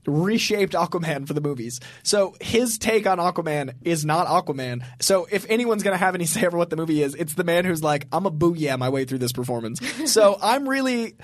[0.06, 1.80] reshaped Aquaman for the movies.
[2.04, 4.84] So his take on Aquaman is not Aquaman.
[5.00, 7.44] So if anyone's going to have any say over what the movie is, it's the
[7.44, 9.80] man who's like, I'm a booyah my way through this performance.
[10.12, 11.16] so I'm really,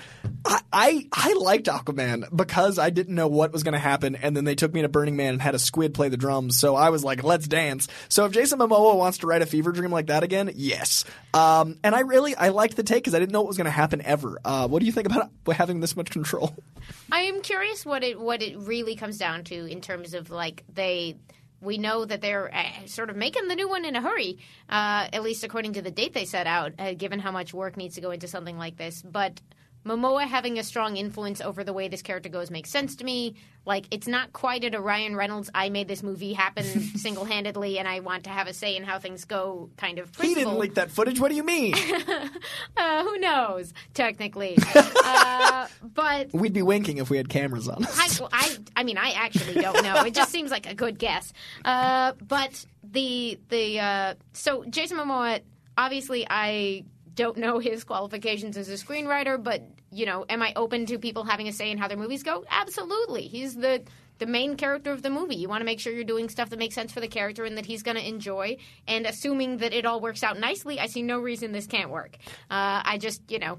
[0.44, 4.16] I, I, I liked Aquaman because I didn't know what was going to happen.
[4.16, 6.58] And then they took me to Burning Man and had a squid play the drums.
[6.58, 7.88] So I was like, let's dance.
[8.08, 11.04] So if Jason Momoa wants to write a fever dream like that again, yes.
[11.34, 13.66] Um, and I really, I liked the take because I didn't know what was going
[13.66, 14.38] to happen ever.
[14.44, 16.56] Uh, what do you think about having this much control?
[17.10, 20.62] I am curious what it what it really comes down to in terms of like
[20.72, 21.16] they.
[21.60, 25.08] We know that they're uh, sort of making the new one in a hurry, uh,
[25.12, 27.96] at least according to the date they set out, uh, given how much work needs
[27.96, 29.02] to go into something like this.
[29.02, 29.40] But
[29.88, 33.34] Momoa having a strong influence over the way this character goes makes sense to me.
[33.64, 36.64] Like, it's not quite at a Ryan Reynolds, I made this movie happen
[36.96, 40.14] single handedly and I want to have a say in how things go kind of
[40.16, 41.20] He didn't leak that footage.
[41.20, 41.74] What do you mean?
[42.76, 44.56] Uh, who knows, technically.
[45.04, 47.84] uh, but We'd be winking if we had cameras on.
[47.84, 50.02] I, well, I, I mean, I actually don't know.
[50.04, 51.32] It just seems like a good guess.
[51.64, 55.40] Uh, but the the uh, so Jason Momoa,
[55.76, 56.84] obviously, I
[57.18, 61.24] don't know his qualifications as a screenwriter, but you know, am I open to people
[61.24, 62.44] having a say in how their movies go?
[62.48, 63.22] Absolutely.
[63.22, 63.82] He's the
[64.18, 65.36] the main character of the movie.
[65.36, 67.56] You want to make sure you're doing stuff that makes sense for the character and
[67.56, 68.56] that he's going to enjoy.
[68.86, 72.16] And assuming that it all works out nicely, I see no reason this can't work.
[72.50, 73.58] Uh, I just, you know.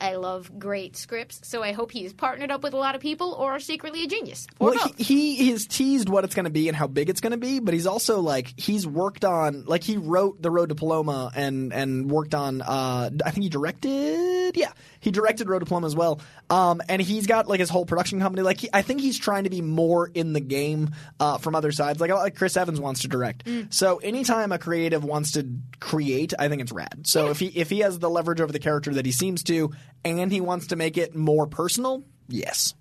[0.00, 3.32] I love great scripts, so I hope he's partnered up with a lot of people
[3.32, 4.46] or secretly a genius.
[4.58, 4.98] Or Well, both.
[4.98, 7.36] he, he has teased what it's going to be and how big it's going to
[7.38, 11.30] be, but he's also like he's worked on like he wrote the Road to Paloma
[11.34, 15.86] and and worked on uh I think he directed yeah he directed Road to Paloma
[15.86, 16.20] as well.
[16.50, 18.42] Um, and he's got like his whole production company.
[18.42, 21.72] Like he, I think he's trying to be more in the game uh, from other
[21.72, 22.00] sides.
[22.00, 23.48] Like like Chris Evans wants to direct.
[23.70, 25.46] So anytime a creative wants to
[25.78, 27.06] create, I think it's rad.
[27.06, 29.72] So if he if he has the leverage over the character that he seems to,
[30.04, 32.74] and he wants to make it more personal, yes.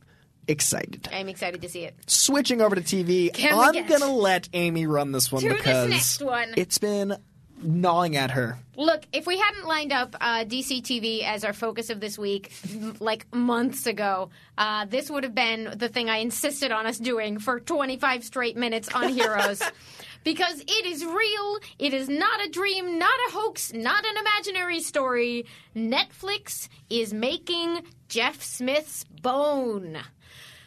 [0.48, 1.96] Excited I'm excited to see it.
[2.08, 5.50] switching over to TV, Can we I'm get- gonna let Amy run this one To
[5.50, 6.54] this because next one.
[6.58, 7.18] it's been
[7.62, 8.58] gnawing at her.
[8.76, 12.52] Look, if we hadn't lined up uh, DC TV as our focus of this week,
[12.72, 16.98] m- like months ago, uh, this would have been the thing I insisted on us
[16.98, 19.62] doing for 25 straight minutes on Heroes.
[20.24, 24.82] Because it is real, it is not a dream, not a hoax, not an imaginary
[24.82, 25.46] story.
[25.76, 29.98] Netflix is making Jeff Smith's Bone.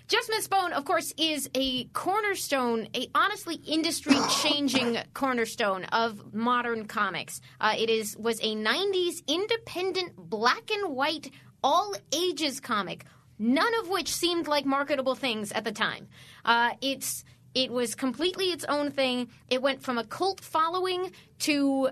[0.09, 7.41] Jeff Smith's Bone, of course, is a cornerstone, a honestly industry-changing cornerstone of modern comics.
[7.61, 11.31] Uh, it is was a '90s independent black and white
[11.65, 13.05] all ages comic,
[13.39, 16.09] none of which seemed like marketable things at the time.
[16.45, 19.29] Uh, it's it was completely its own thing.
[19.51, 21.91] It went from a cult following to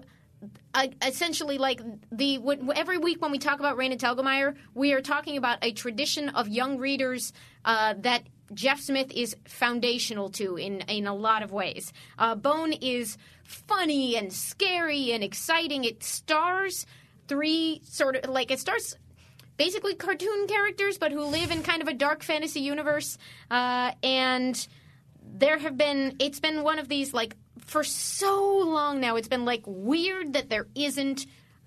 [0.73, 5.03] uh, essentially like the what, every week when we talk about Raina Telgemeier, we are
[5.03, 7.33] talking about a tradition of young readers
[7.65, 8.23] uh, that
[8.55, 11.93] Jeff Smith is foundational to in in a lot of ways.
[12.19, 15.85] Uh, Bone is funny and scary and exciting.
[15.85, 16.87] It stars
[17.29, 18.97] three sort of like it stars
[19.57, 23.19] basically cartoon characters, but who live in kind of a dark fantasy universe.
[23.51, 24.67] Uh, and
[25.33, 29.45] there have been, it's been one of these, like, for so long now, it's been,
[29.45, 31.27] like, weird that there isn't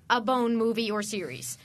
[0.10, 1.58] a Bone movie or series.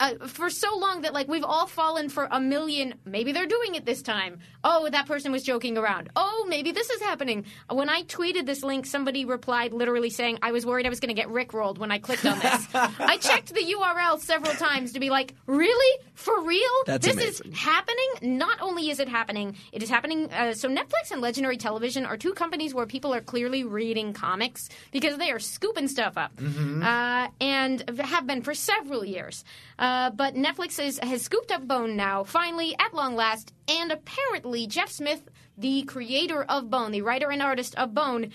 [0.00, 2.94] Uh, for so long that like we've all fallen for a million.
[3.04, 4.40] Maybe they're doing it this time.
[4.64, 6.10] Oh, that person was joking around.
[6.16, 7.44] Oh, maybe this is happening.
[7.70, 11.14] When I tweeted this link, somebody replied literally saying, "I was worried I was going
[11.14, 15.00] to get rickrolled when I clicked on this." I checked the URL several times to
[15.00, 15.98] be like, "Really?
[16.14, 16.70] For real?
[16.86, 17.52] That's this amazing.
[17.52, 20.30] is happening." Not only is it happening, it is happening.
[20.32, 24.68] Uh, so Netflix and Legendary Television are two companies where people are clearly reading comics
[24.92, 29.44] because they are scooping stuff up, uh, and have been for several years.
[29.82, 34.64] Uh, but Netflix is, has scooped up Bone now, finally, at long last, and apparently
[34.68, 38.30] Jeff Smith, the creator of Bone, the writer and artist of Bone,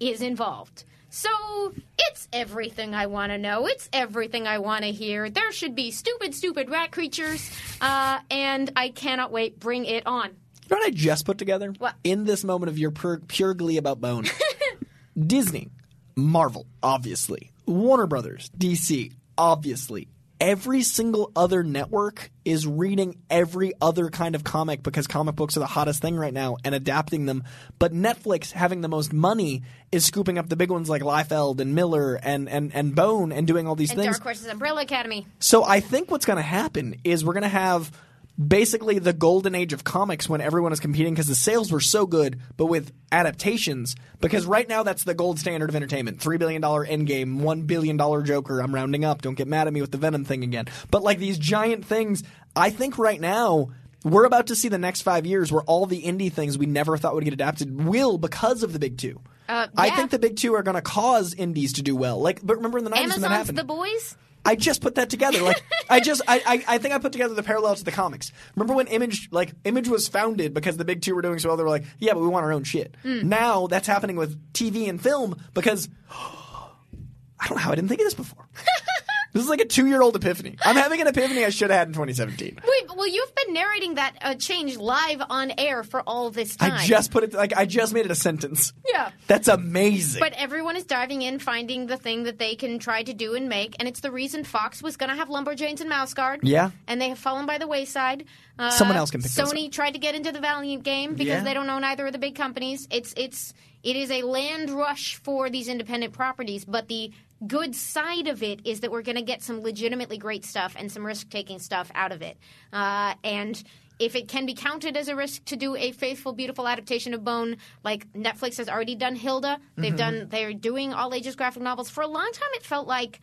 [0.00, 0.82] is involved.
[1.08, 3.68] So it's everything I want to know.
[3.68, 5.30] It's everything I want to hear.
[5.30, 7.48] There should be stupid, stupid rat creatures,
[7.80, 9.60] uh, and I cannot wait.
[9.60, 10.30] Bring it on.
[10.30, 10.32] You
[10.72, 11.72] know what I just put together?
[11.78, 11.94] What?
[12.02, 14.24] In this moment of your pure, pure glee about Bone.
[15.16, 15.68] Disney,
[16.16, 17.52] Marvel, obviously.
[17.66, 20.08] Warner Brothers, DC, obviously.
[20.40, 25.60] Every single other network is reading every other kind of comic because comic books are
[25.60, 27.42] the hottest thing right now and adapting them.
[27.78, 31.74] But Netflix, having the most money, is scooping up the big ones like Liefeld and
[31.74, 34.16] Miller and, and, and Bone and doing all these And things.
[34.16, 35.26] Dark Horse's Umbrella Academy.
[35.40, 37.90] So I think what's going to happen is we're going to have
[38.38, 42.06] basically the golden age of comics when everyone is competing because the sales were so
[42.06, 43.96] good, but with adaptations.
[44.20, 47.96] Because right now that's the gold standard of entertainment: three billion dollar Endgame, one billion
[47.96, 48.60] dollar Joker.
[48.60, 49.22] I'm rounding up.
[49.22, 50.66] Don't get mad at me with the Venom thing again.
[50.90, 52.22] But like these giant things,
[52.54, 53.70] I think right now.
[54.04, 56.96] We're about to see the next five years where all the indie things we never
[56.96, 59.20] thought would get adapted will because of the big two.
[59.48, 62.20] Uh, I think the big two are going to cause indies to do well.
[62.20, 63.58] Like, but remember in the 90s when that Amazon's happened?
[63.58, 64.16] The Boys.
[64.48, 65.42] I just put that together.
[65.42, 68.32] Like I just I, I I think I put together the parallel to the comics.
[68.56, 71.58] Remember when Image like Image was founded because the big two were doing so well,
[71.58, 72.94] they were like, Yeah, but we want our own shit.
[73.04, 73.24] Mm.
[73.24, 78.00] Now that's happening with TV and film because I don't know how I didn't think
[78.00, 78.48] of this before.
[79.32, 80.56] this is like a two year old epiphany.
[80.64, 82.58] I'm having an epiphany I should have had in 2017.
[82.66, 86.72] Wait, well, you've been narrating that uh, change live on air for all this time.
[86.72, 88.72] I just put it like I just made it a sentence.
[88.92, 89.10] Yeah.
[89.26, 90.20] That's amazing.
[90.20, 93.48] But everyone is diving in, finding the thing that they can try to do and
[93.48, 96.40] make, and it's the reason Fox was going to have Lumberjanes and Mouse Guard.
[96.42, 96.70] Yeah.
[96.86, 98.24] and they have fallen by the wayside.
[98.58, 101.44] Uh, Someone else can pick Sony tried to get into the Valiant game because Yeah.
[101.44, 102.88] they don't own either of the big companies.
[102.90, 103.52] It's it's
[103.84, 107.12] it is a land rush for these independent properties, but the
[107.46, 110.90] good side of it is that we're going to get some legitimately great stuff and
[110.90, 112.36] some risk taking stuff out of it,
[112.72, 113.62] uh, and.
[114.00, 117.24] If it can be counted as a risk to do a faithful, beautiful adaptation of
[117.24, 121.90] Bone, like Netflix has already done Hilda, they've done, they're doing all ages graphic novels.
[121.90, 123.18] For a long time, it felt like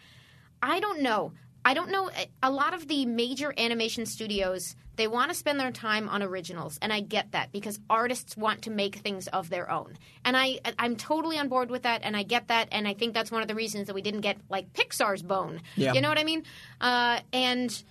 [0.61, 1.31] I don't know.
[1.65, 2.11] I don't know.
[2.43, 6.77] A lot of the major animation studios, they want to spend their time on originals,
[6.79, 9.97] and I get that because artists want to make things of their own.
[10.23, 13.15] And I, I'm totally on board with that, and I get that, and I think
[13.15, 15.61] that's one of the reasons that we didn't get like Pixar's Bone.
[15.75, 15.93] Yeah.
[15.93, 16.43] You know what I mean?
[16.79, 17.83] Uh, and.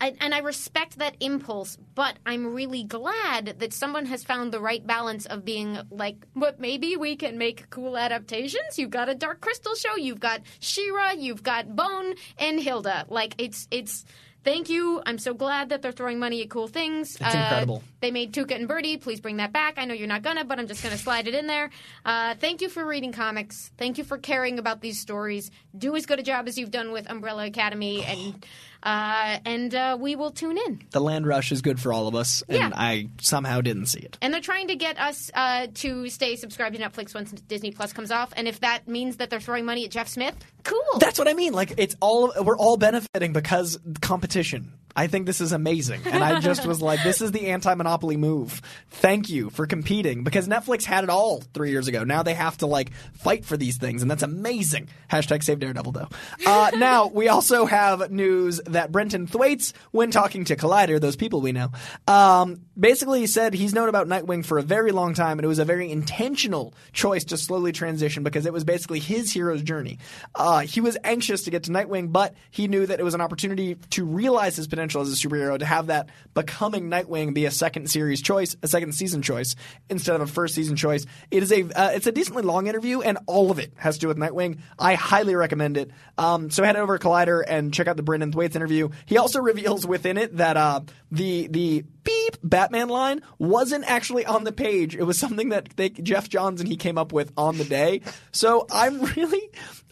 [0.00, 4.60] I, and I respect that impulse, but I'm really glad that someone has found the
[4.60, 8.78] right balance of being like, but maybe we can make cool adaptations.
[8.78, 13.06] You've got a Dark Crystal show, you've got She-Ra, you've got Bone and Hilda.
[13.08, 14.04] Like it's it's.
[14.42, 15.02] Thank you.
[15.04, 17.16] I'm so glad that they're throwing money at cool things.
[17.20, 17.82] It's incredible.
[18.00, 18.96] They made Tuca and Bertie.
[18.96, 19.74] Please bring that back.
[19.76, 21.68] I know you're not gonna, but I'm just gonna slide it in there.
[22.04, 23.70] Uh, thank you for reading comics.
[23.76, 25.50] Thank you for caring about these stories.
[25.76, 28.46] Do as good a job as you've done with Umbrella Academy, and
[28.82, 30.80] uh, and uh, we will tune in.
[30.90, 32.70] the land rush is good for all of us, and Yeah.
[32.74, 34.16] I somehow didn't see it.
[34.22, 37.92] And they're trying to get us uh, to stay subscribed to Netflix once Disney Plus
[37.92, 38.32] comes off.
[38.36, 40.34] And if that means that they're throwing money at Jeff Smith,
[40.64, 40.98] cool.
[40.98, 41.52] That's what I mean.
[41.52, 44.72] Like it's all we're all benefiting because competition.
[44.96, 48.60] I think this is amazing, and I just was like, "This is the anti-monopoly move."
[48.90, 52.04] Thank you for competing because Netflix had it all three years ago.
[52.04, 54.88] Now they have to like fight for these things, and that's amazing.
[55.10, 56.08] Hashtag Save Daredevil, though.
[56.46, 61.40] Uh, now we also have news that Brenton Thwaites, when talking to Collider, those people
[61.40, 61.70] we know,
[62.06, 65.58] um, basically said he's known about Nightwing for a very long time, and it was
[65.58, 69.98] a very intentional choice to slowly transition because it was basically his hero's journey.
[70.34, 73.20] Uh, he was anxious to get to Nightwing, but he knew that it was an
[73.20, 77.50] opportunity to realize his potential as a superhero, to have that becoming Nightwing be a
[77.50, 79.54] second series choice, a second season choice
[79.88, 81.06] instead of a first season choice.
[81.30, 84.00] It is a uh, it's a decently long interview, and all of it has to
[84.00, 84.60] do with Nightwing.
[84.78, 85.90] I highly recommend it.
[86.18, 88.88] Um, so head over to Collider and check out the Brenton Thwaites interview.
[89.06, 90.80] He also reveals within it that uh,
[91.12, 94.96] the the beep Batman line wasn't actually on the page.
[94.96, 98.02] It was something that they, Geoff Johns and he came up with on the day.
[98.32, 99.50] So I'm really.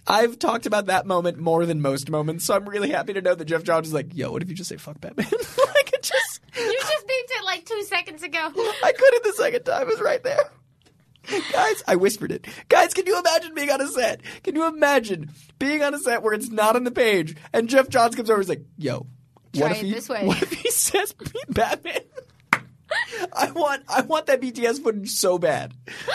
[0.08, 3.34] I've talked about that moment more than most moments, so I'm really happy to know
[3.34, 6.02] that Geoff Johns is like, "Yo, what if you just say fuck Batman?" like it
[6.02, 8.38] just, you just beeped it like two seconds ago.
[8.82, 9.82] I couldn't the second time.
[9.82, 10.50] It was right there.
[11.52, 12.46] Guys, I whispered it.
[12.70, 14.22] Guys, can you imagine being on a set?
[14.42, 17.90] Can you imagine being on a set where it's not on the page and Geoff
[17.90, 19.06] Johns comes over and is like, yo,
[19.54, 20.26] Try what if it he, this way.
[20.26, 22.00] What if he says beat Batman?
[23.32, 25.74] I want I want that BTS footage so bad.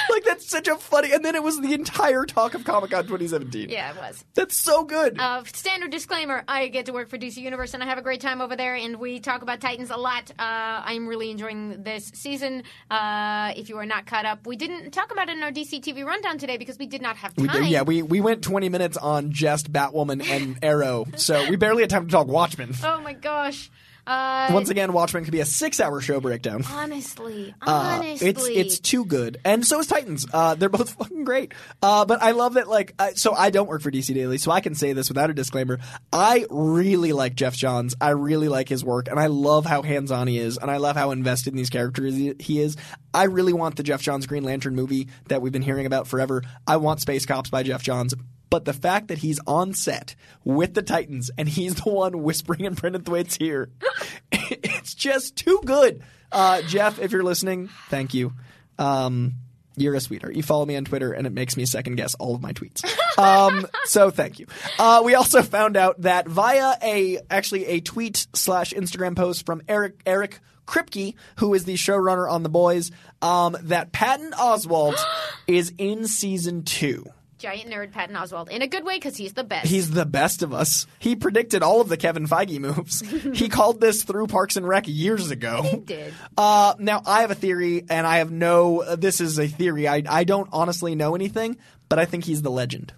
[0.10, 3.04] Like that's such a funny and then it was the entire talk of Comic Con
[3.04, 3.70] 2017.
[3.70, 4.24] Yeah, it was.
[4.34, 5.20] That's so good.
[5.20, 8.22] Uh, standard disclaimer: I get to work for DC Universe, and I have a great
[8.22, 8.76] time over there.
[8.76, 10.32] And we talk about Titans a lot.
[10.32, 10.44] Uh,
[10.86, 12.64] I'm really enjoying this season.
[12.90, 15.82] Uh, if you are not caught up, we didn't talk about it in our DC
[15.82, 17.48] TV rundown today because we did not have time.
[17.48, 21.06] we did, yeah, we we went 20 minutes on just Batwoman and Arrow.
[21.18, 22.74] So we barely had time to talk Watchmen.
[22.84, 23.72] Oh my gosh.
[24.06, 26.64] Uh, Once again, Watchmen could be a 6-hour show breakdown.
[26.70, 30.26] honestly, Uh, honestly, it's it's too good, and so is Titans.
[30.34, 31.54] Uh, they're both fucking great.
[31.82, 32.68] Uh, but I love that.
[32.68, 35.30] Like, I, so I don't work for DC Daily, so I can say this without
[35.30, 35.80] a disclaimer.
[36.12, 37.96] I really like Geoff Johns.
[38.02, 40.78] I really like his work, and I love how hands on he is, and I
[40.78, 42.76] love how invested in these characters he is.
[43.14, 46.44] I really want the Geoff Johns Green Lantern movie that we've been hearing about forever.
[46.68, 48.14] I want Space Cops by Geoff Johns.
[48.54, 52.66] But the fact that he's on set with the Titans and he's the one whispering
[52.66, 53.72] in Brenton Thwaites here,
[54.32, 56.04] it's just too good.
[56.32, 58.32] Uh, Jeff, if you're listening, thank you.
[58.78, 59.34] Um,
[59.76, 60.36] you're a sweetheart.
[60.36, 62.86] You follow me on Twitter, and it makes me second guess all of my tweets.
[63.18, 64.46] Um, so thank you.
[64.78, 69.64] Uh, we also found out that via a actually a tweet slash Instagram post from
[69.68, 72.92] Eric Eric Kripke, who is the showrunner on The Boys,
[73.24, 75.04] um, that Patton Oswalt
[75.48, 77.06] is in season two.
[77.44, 79.68] Giant nerd Patton Oswalt in a good way because he's the best.
[79.68, 80.88] He's the best of us.
[80.98, 83.02] He predicted all of the Kevin Feige moves.
[83.38, 85.62] he called this through Parks and Rec years ago.
[85.62, 86.14] He did.
[86.38, 88.84] Uh, now I have a theory, and I have no.
[88.84, 89.90] uh, this is a theory.
[89.90, 91.58] I I don't honestly know anything,
[91.90, 92.94] but I think he's the legend.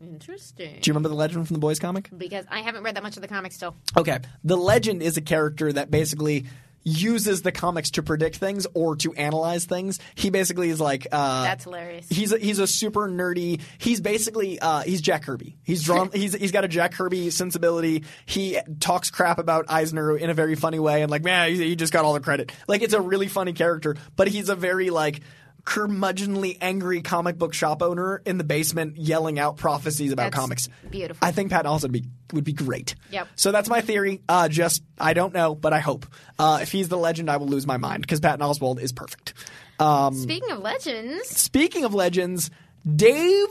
[0.00, 0.78] Interesting.
[0.80, 2.08] Do you remember the legend from the Boys comic?
[2.16, 3.76] Because I haven't read that much of the comic still.
[3.98, 6.46] Okay, the legend is a character that basically
[6.86, 9.98] uses the comics to predict things or to analyze things.
[10.14, 12.08] He basically is like uh, That's hilarious.
[12.08, 13.60] He's a, he's a super nerdy.
[13.78, 15.56] He's basically uh, he's Jack Kirby.
[15.64, 16.10] He's drawn.
[16.14, 18.04] he's he's got a Jack Kirby sensibility.
[18.24, 21.76] He talks crap about Eisner in a very funny way, and like man, he, he
[21.76, 22.52] just got all the credit.
[22.68, 25.20] Like it's a really funny character, but he's a very like
[25.66, 30.68] curmudgeonly angry comic book shop owner in the basement yelling out prophecies about That's comics.
[30.90, 31.26] beautiful.
[31.26, 32.94] I think Pat Oswalt would be would be great.
[33.10, 33.28] Yep.
[33.36, 34.22] So that's my theory.
[34.28, 36.06] Uh, just I don't know, but I hope.
[36.38, 39.34] Uh, if he's the legend, I will lose my mind because Patton Oswalt is perfect.
[39.78, 42.50] Um, Speaking of legends, speaking of legends,
[42.94, 43.48] Dave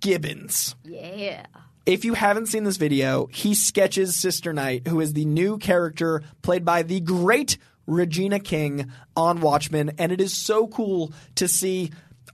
[0.00, 0.74] Gibbons.
[0.84, 1.46] yeah.
[1.84, 6.22] If you haven't seen this video, he sketches Sister Night, who is the new character
[6.42, 7.58] played by the great
[7.92, 11.90] Regina King on Watchmen, and it is so cool to see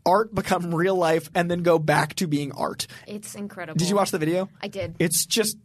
[0.06, 2.86] art become real life and then go back to being art.
[3.06, 3.76] It's incredible.
[3.78, 4.48] Did you watch the video?
[4.62, 4.94] I did.
[4.98, 5.58] It's just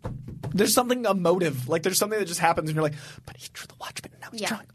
[0.53, 1.69] there's something emotive.
[1.69, 4.21] Like there's something that just happens and you're like, but he drew the Watchmen and
[4.21, 4.49] now he's Yeah.
[4.49, 4.67] drawing.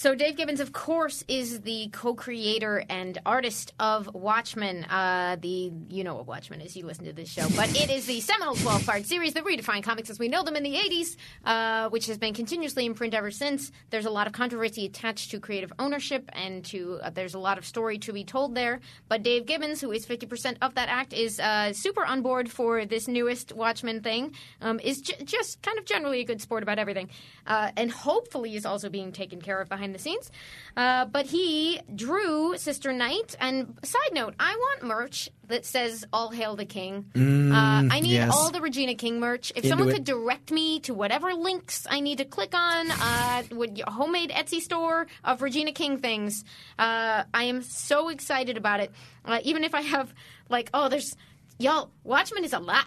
[0.00, 4.84] So Dave Gibbons, of course, is the co-creator and artist of Watchmen.
[4.84, 6.74] Uh, the you know what Watchmen is.
[6.74, 10.08] You listen to this show, but it is the seminal twelve-part series that redefined comics
[10.08, 13.30] as we know them in the '80s, uh, which has been continuously in print ever
[13.30, 13.72] since.
[13.90, 17.58] There's a lot of controversy attached to creative ownership, and to uh, there's a lot
[17.58, 18.80] of story to be told there.
[19.06, 22.86] But Dave Gibbons, who is 50% of that act, is uh, super on board for
[22.86, 24.34] this newest Watchmen thing.
[24.62, 27.10] Um, is j- just kind of generally a good sport about everything,
[27.46, 30.30] uh, and hopefully is also being taken care of behind the scenes.
[30.76, 33.36] Uh, but he drew Sister Night.
[33.40, 38.12] And side note, I want merch that says "All Hail the King." uh, I need
[38.12, 38.30] yes.
[38.32, 39.50] all the Regina King merch.
[39.50, 39.94] If Into someone it.
[39.94, 44.30] could direct me to whatever links I need to click on, uh, would a homemade
[44.30, 46.44] Etsy store of Regina King things.
[46.78, 48.92] Uh, I am so excited about it.
[49.24, 50.12] Uh, even if I have
[50.48, 51.16] like, oh, there's
[51.58, 51.90] y'all.
[52.04, 52.86] Watchmen is a lot.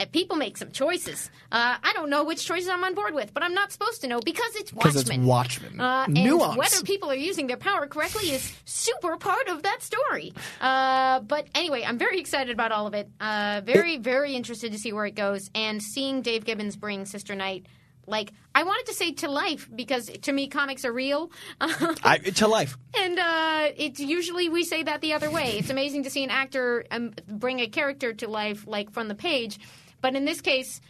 [0.00, 1.30] And people make some choices.
[1.52, 4.08] Uh, I don't know which choices I'm on board with, but I'm not supposed to
[4.08, 4.94] know because it's Watchmen.
[4.94, 5.78] Because it's Watchmen.
[5.78, 6.56] Uh, and Nuance.
[6.56, 10.32] whether people are using their power correctly is super part of that story.
[10.58, 13.10] Uh, but anyway, I'm very excited about all of it.
[13.20, 15.50] Uh, very, very interested to see where it goes.
[15.54, 17.66] And seeing Dave Gibbons bring Sister Night,
[18.06, 21.30] like, I wanted to say to life because to me, comics are real.
[21.60, 22.76] I, to life.
[22.96, 25.58] And uh, it's usually we say that the other way.
[25.58, 29.14] It's amazing to see an actor um, bring a character to life, like from the
[29.14, 29.60] page.
[30.00, 30.80] But in this case,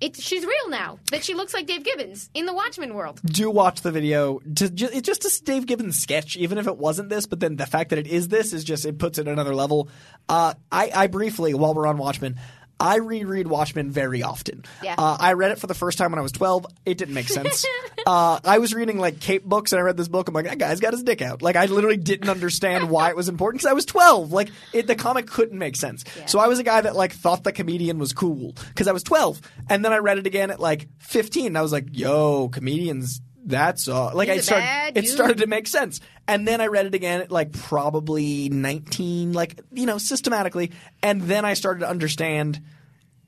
[0.00, 0.98] it's she's real now.
[1.10, 3.20] That she looks like Dave Gibbons in the Watchmen world.
[3.24, 4.38] Do watch the video.
[4.38, 7.26] To, ju- it's just a Dave Gibbons sketch, even if it wasn't this.
[7.26, 9.88] But then the fact that it is this is just it puts it another level.
[10.28, 12.36] Uh, I, I briefly, while we're on Watchmen,
[12.80, 14.64] I reread Watchmen very often.
[14.82, 14.94] Yeah.
[14.96, 16.66] Uh, I read it for the first time when I was 12.
[16.86, 17.66] It didn't make sense.
[18.06, 20.28] uh, I was reading like Cape books and I read this book.
[20.28, 21.42] I'm like, that guy's got his dick out.
[21.42, 24.32] Like, I literally didn't understand why it was important because I was 12.
[24.32, 26.04] Like, it, the comic couldn't make sense.
[26.26, 29.02] So I was a guy that like thought the comedian was cool because I was
[29.02, 29.40] 12.
[29.68, 31.48] And then I read it again at like 15.
[31.48, 33.20] And I was like, yo, comedians.
[33.44, 34.12] That's all.
[34.14, 34.98] like He's I started.
[34.98, 39.32] It started to make sense, and then I read it again at like probably nineteen,
[39.32, 40.72] like you know, systematically,
[41.02, 42.60] and then I started to understand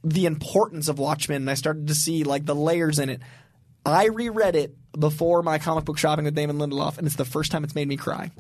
[0.04, 3.20] the importance of Watchmen and I started to see like the layers in it.
[3.84, 7.52] I reread it before my comic book shopping with Damon Lindelof, and it's the first
[7.52, 8.30] time it's made me cry.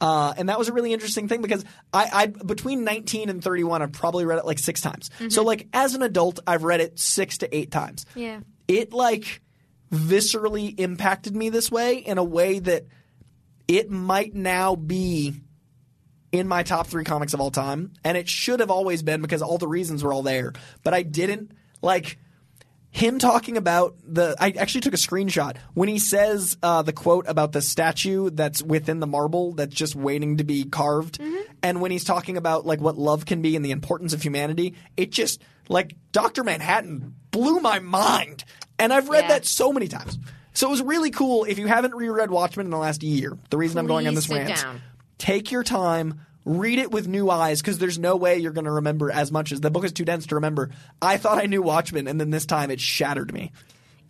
[0.00, 3.82] Uh, and that was a really interesting thing because I, I between 19 and 31,
[3.82, 5.10] I've probably read it like six times.
[5.28, 8.04] So like as an adult, I've read it six to eight times.
[8.14, 8.40] Yeah.
[8.66, 9.42] It like
[9.92, 12.86] viscerally impacted me this way in a way that
[13.68, 15.34] it might now be
[16.32, 19.42] in my top three comics of all time, and it should have always been because
[19.42, 20.54] all the reasons were all there.
[20.82, 22.18] But I didn't like
[22.90, 24.34] him talking about the.
[24.40, 28.62] I actually took a screenshot when he says uh, the quote about the statue that's
[28.62, 31.20] within the marble that's just waiting to be carved,
[31.62, 34.74] and when he's talking about like what love can be and the importance of humanity.
[34.96, 38.44] It just like Doctor Manhattan blew my mind,
[38.82, 39.28] and I've read Yeah.
[39.28, 40.18] that so many times.
[40.54, 41.44] So it was really cool.
[41.44, 44.28] If you haven't reread Watchmen in the last year, the reason I'm going on this
[44.28, 44.82] rant down.
[45.18, 48.70] take your time read it with new eyes because there's no way you're going to
[48.72, 50.70] remember as much as the book is too dense to remember
[51.00, 53.52] i thought i knew watchmen and then this time it shattered me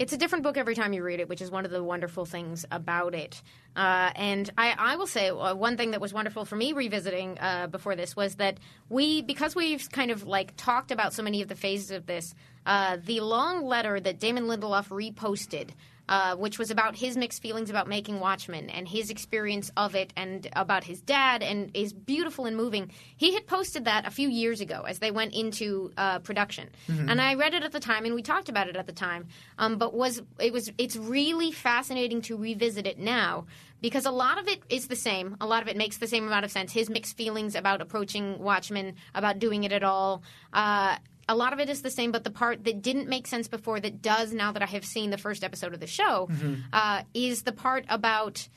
[0.03, 2.24] It's a different book every time you read it, which is one of the wonderful
[2.24, 3.40] things about it.
[3.76, 7.38] Uh, and I, I will say uh, one thing that was wonderful for me revisiting
[7.38, 11.40] uh, before this was that we, because we've kind of like talked about so many
[11.40, 12.34] of the phases of this,
[12.66, 15.70] uh, the long letter that Damon Lindelof reposted.
[16.13, 20.13] Uh, which was about his mixed feelings about making Watchmen and his experience of it,
[20.15, 22.91] and about his dad, and is beautiful and moving.
[23.17, 26.69] He had posted that a few years ago as they went into uh, production,
[27.09, 29.29] and I read it at the time, and we talked about it at the time.
[29.57, 33.47] Um, but was it was it's really fascinating to revisit it now
[33.81, 35.37] because a lot of it is the same.
[35.41, 36.73] A lot of it makes the same amount of sense.
[36.73, 40.23] His mixed feelings about approaching Watchmen, about doing it at all.
[40.53, 40.97] Uh,
[41.29, 43.81] a lot of it is the same, but the part that didn't make sense before
[43.81, 46.29] that does now that I have seen the first episode of the show
[46.73, 48.49] uh, is the part about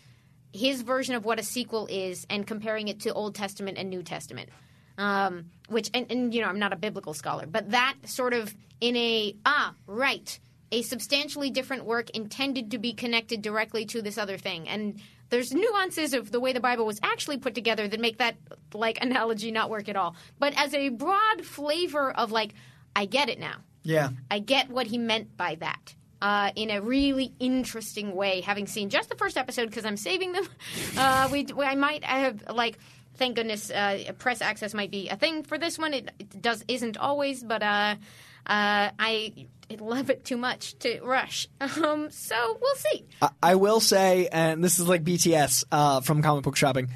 [0.51, 4.03] his version of what a sequel is and comparing it to Old Testament and New
[4.03, 4.49] Testament.
[4.97, 8.55] Um, which, and, and you know, I'm not a biblical scholar, but that sort of
[8.80, 10.39] in a, ah, right,
[10.72, 14.70] a substantially different work intended to be connected directly to this other thing.
[14.70, 18.36] And there's nuances of the way the Bible was actually put together that make that
[18.73, 20.15] like analogy not work at all.
[20.39, 22.53] But as a broad flavor of like,
[22.95, 23.55] I get it now.
[23.84, 25.95] yeah I get what he meant by that.
[26.21, 30.32] Uh, in a really interesting way, having seen just the first episode because I'm saving
[30.32, 30.47] them.
[30.97, 32.78] Uh, we, we- I might have like,
[33.15, 35.93] thank goodness, uh, press access might be a thing for this one.
[35.93, 37.61] It, it does isn't always, but
[38.45, 39.47] uh, I
[39.79, 41.47] love it too much to rush.
[41.61, 43.05] Um, so we'll see.
[43.21, 46.89] I, I will say and this is like bts uh, from comic book shopping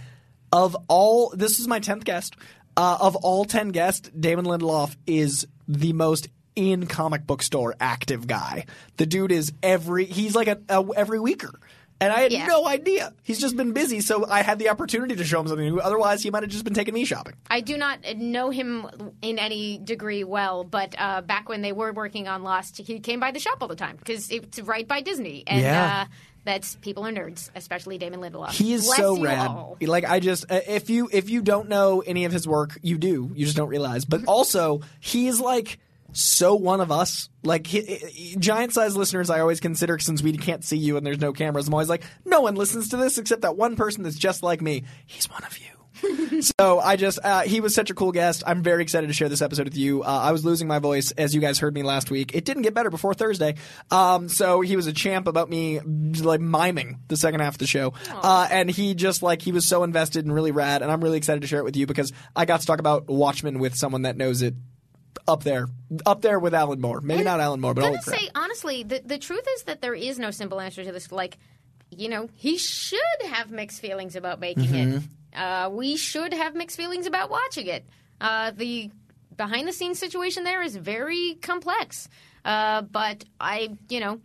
[0.51, 2.35] of all this is my 10th guest
[2.77, 8.25] uh, of all 10 guests damon lindelof is the most in comic book store active
[8.25, 8.65] guy
[8.97, 11.59] the dude is every he's like a, a every weeker
[12.01, 12.45] and I had Yeah.
[12.45, 13.13] no idea.
[13.23, 15.79] He's just been busy, so I had the opportunity to show him something new.
[15.79, 17.33] Otherwise, he might have just been taking me shopping.
[17.49, 18.87] I do not know him
[19.21, 23.19] in any degree well, but uh, back when they were working on Lost, he came
[23.19, 26.05] by the shop all the time because it's right by Disney, and Yeah.
[26.07, 26.13] uh,
[26.45, 28.51] that's people are nerds, especially Damon Lindelof.
[28.51, 29.47] He is Bless so rad.
[29.49, 29.77] all.
[29.81, 32.97] Like I just uh, if you if you don't know any of his work, you
[32.97, 33.31] do.
[33.35, 34.05] You just don't realize.
[34.05, 35.79] But also, he's like
[36.13, 37.29] so one of us.
[37.41, 41.31] Like giant size listeners, I always consider since we can't see you and there's no
[41.31, 41.67] cameras.
[41.67, 44.61] I'm always like, no one listens to this except that one person that's just like
[44.61, 44.83] me.
[45.05, 45.79] He's one of you.
[46.41, 48.43] so I just uh, he was such a cool guest.
[48.45, 50.03] I'm very excited to share this episode with you.
[50.03, 52.33] Uh, I was losing my voice as you guys heard me last week.
[52.33, 53.55] It didn't get better before Thursday.
[53.91, 57.67] Um, so he was a champ about me like miming the second half of the
[57.67, 60.81] show, uh, and he just like he was so invested and really rad.
[60.81, 63.07] And I'm really excited to share it with you because I got to talk about
[63.07, 64.55] Watchmen with someone that knows it
[65.27, 65.67] up there,
[66.05, 67.01] up there with Alan Moore.
[67.01, 68.19] Maybe not Alan Moore, but I'm gonna crap.
[68.19, 71.11] say honestly, the the truth is that there is no simple answer to this.
[71.11, 71.37] Like,
[71.91, 72.99] you know, he should
[73.29, 74.97] have mixed feelings about making Mm-hmm.
[74.97, 75.03] it.
[75.39, 77.85] Uh, we should have mixed feelings about watching it.
[78.19, 78.89] Uh, the
[79.37, 82.09] behind the scenes situation there is very complex.
[82.43, 84.19] Uh, but I, you know,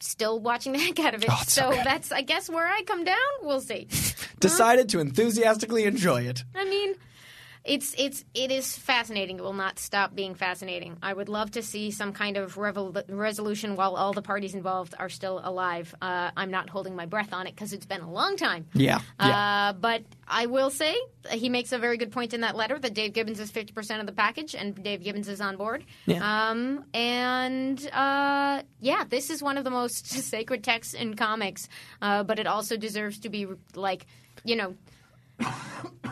[0.00, 1.28] still watching the heck out of it.
[1.30, 1.84] Oh, so good.
[1.84, 3.16] that's, I guess, where I come down.
[3.42, 3.88] We'll see.
[4.40, 6.42] Decided to enthusiastically enjoy it.
[6.54, 6.94] I mean,
[7.66, 9.38] it's it's it is fascinating.
[9.38, 10.96] It will not stop being fascinating.
[11.02, 14.94] I would love to see some kind of revol- resolution while all the parties involved
[14.98, 15.94] are still alive.
[16.00, 18.66] Uh, I'm not holding my breath on it because it's been a long time.
[18.72, 19.70] Yeah, yeah.
[19.70, 20.96] Uh, but I will say
[21.30, 24.06] he makes a very good point in that letter that Dave Gibbons is 50% of
[24.06, 25.84] the package and Dave Gibbons is on board.
[26.06, 26.50] Yeah.
[26.50, 31.68] Um, and uh, yeah, this is one of the most sacred texts in comics,
[32.00, 34.06] uh, but it also deserves to be like,
[34.44, 34.74] you know,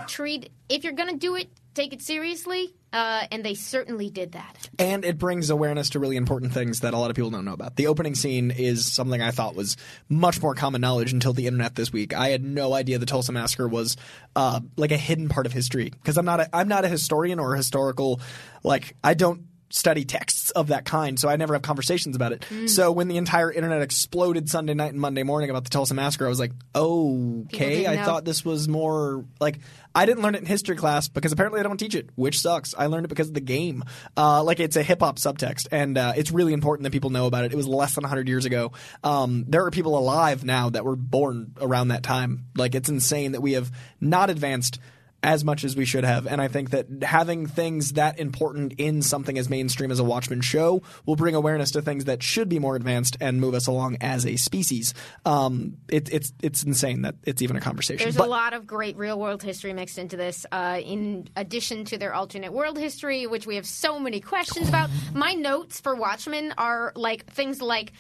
[0.06, 2.74] treat if you're gonna do it, take it seriously.
[2.92, 4.68] Uh, and they certainly did that.
[4.78, 7.52] and it brings awareness to really important things that a lot of people don't know
[7.52, 7.74] about.
[7.74, 9.76] The opening scene is something I thought was
[10.08, 12.14] much more common knowledge until the internet this week.
[12.14, 13.96] I had no idea the Tulsa massacre was
[14.36, 17.40] uh, like a hidden part of history because I'm not a, I'm not a historian
[17.40, 18.20] or a historical
[18.62, 22.42] like I don't study texts of that kind, so I never have conversations about it.
[22.48, 22.70] Mm.
[22.70, 26.26] So when the entire internet exploded Sunday night and Monday morning about the Tulsa massacre,
[26.26, 28.04] I was like, okay, I know.
[28.04, 29.58] thought this was more like
[29.92, 32.74] I didn't learn it in history class because apparently I don't teach it, which sucks.
[32.78, 33.82] I learned it because of the game.
[34.16, 37.26] Uh, like it's a hip hop subtext, and uh, it's really important that people know
[37.26, 37.52] about it.
[37.52, 38.72] It was less than 100 years ago.
[39.02, 42.46] Um, there are people alive now that were born around that time.
[42.56, 44.78] Like it's insane that we have not advanced
[45.24, 46.26] as much as we should have.
[46.26, 50.42] And I think that having things that important in something as mainstream as a Watchmen
[50.42, 53.96] show will bring awareness to things that should be more advanced and move us along
[54.02, 54.92] as a species.
[55.24, 58.04] Um, it, it's it's insane that it's even a conversation.
[58.04, 61.86] There's But- a lot of great real world history mixed into this, uh, in addition
[61.86, 64.90] to their alternate world history, which we have so many questions about.
[65.14, 67.92] My notes for Watchmen are like things like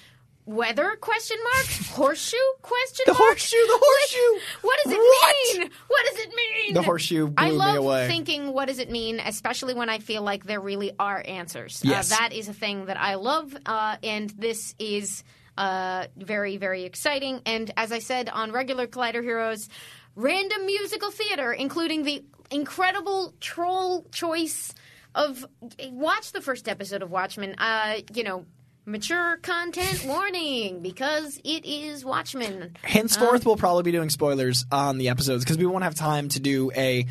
[0.46, 0.96] weather?
[1.00, 1.66] Question mark?
[1.90, 2.36] Horseshoe?
[2.62, 3.22] Question The mark?
[3.22, 4.40] horseshoe, the horseshoe.
[4.62, 5.36] what does it What?
[5.58, 5.70] mean?
[5.88, 6.74] What does it mean?
[6.74, 8.08] The horseshoe i blew me away.
[8.08, 11.80] thinking what does it mean especially when i feel like there really are answers.
[11.84, 12.10] Yes.
[12.12, 15.24] uh, that is a thing that i love uh, and this is
[15.56, 17.40] uh, very very exciting.
[17.46, 19.68] And as i said on regular collider heroes
[20.16, 24.74] random musical theater including the incredible troll choice
[25.14, 25.44] of
[25.90, 27.54] watch the first episode of watchmen.
[27.58, 28.44] Uh, you know
[28.86, 34.98] mature content warning because it is watchmen Henceforth, uh, we'll probably be doing spoilers on
[34.98, 37.06] the episodes because we won't have time to do a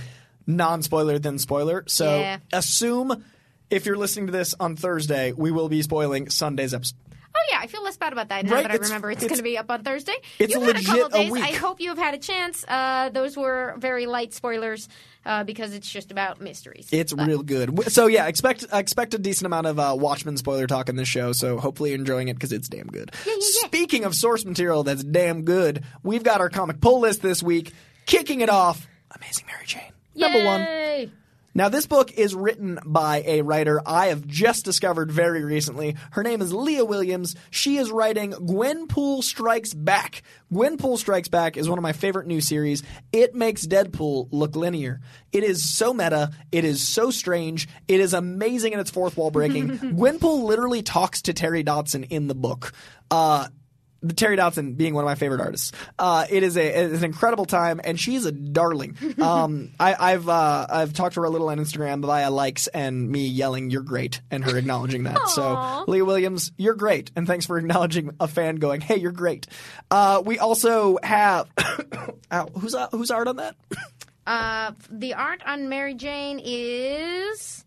[0.45, 1.84] non-spoiler then spoiler.
[1.88, 2.38] So Yeah.
[2.51, 3.24] assume
[3.69, 6.97] if you're listening to this on Thursday, we will be spoiling Sunday's episode.
[7.43, 9.21] Oh yeah, I feel less bad about that now Right, that I it's- remember it's,
[9.23, 10.15] it's- going to be up on Thursday.
[10.39, 11.31] it's You've had a legit couple a days.
[11.31, 11.43] week.
[11.43, 12.63] I hope you have had a chance.
[12.67, 14.87] Uh, those were very light spoilers
[15.25, 16.87] uh, because it's just about mysteries.
[16.91, 17.91] It's But- real good.
[17.91, 21.33] So yeah, expect expect a decent amount of uh, Watchmen spoiler talk in this show.
[21.33, 23.11] So hopefully you're enjoying it because it's damn good.
[23.25, 23.39] yeah, yeah.
[23.67, 27.73] Speaking of source material that's damn good, we've got our comic pull list this week.
[28.05, 31.11] Kicking it off, Amazing Mary Jane, number one.
[31.55, 35.95] Now, this book is written by a writer I have just discovered very recently.
[36.11, 37.35] Her name is Leah Williams.
[37.51, 40.23] She is writing Gwenpool Strikes Back.
[40.51, 42.81] Gwenpool Strikes Back is one of my favorite new series.
[43.11, 45.01] It makes Deadpool look linear.
[45.31, 46.31] It is so meta.
[46.51, 47.67] It is so strange.
[47.87, 49.69] It is amazing in its fourth wall breaking.
[49.77, 52.73] Gwenpool literally talks to Terry Dodson in the book.
[53.11, 53.47] Uh,
[54.15, 55.71] Terry Dodson being one of my favorite artists.
[55.97, 58.97] Uh, it is a it's an incredible time, and she's a darling.
[59.23, 63.09] Um, I, I've uh, I've talked to her a little on Instagram via likes and
[63.09, 65.29] me yelling "You're great" and her acknowledging that.
[65.29, 69.47] so Leah Williams, you're great, and thanks for acknowledging a fan going, "Hey, you're great."
[69.89, 71.49] Uh, we also have
[72.31, 73.55] Ow, who's uh, who's art on that?
[74.25, 77.63] Uh, the art on Mary Jane is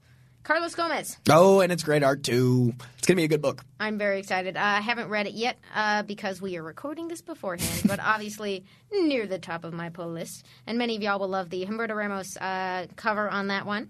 [0.46, 1.18] Carlos Gomez.
[1.28, 2.72] Oh, and it's great art too.
[2.98, 3.64] It's gonna be a good book.
[3.80, 4.56] I'm very excited.
[4.56, 8.64] Uh, I haven't read it yet uh, because we are recording this beforehand, but obviously
[8.92, 10.46] near the top of my pull list.
[10.64, 13.88] And many of y'all will love the Humberto Ramos uh, cover on that one.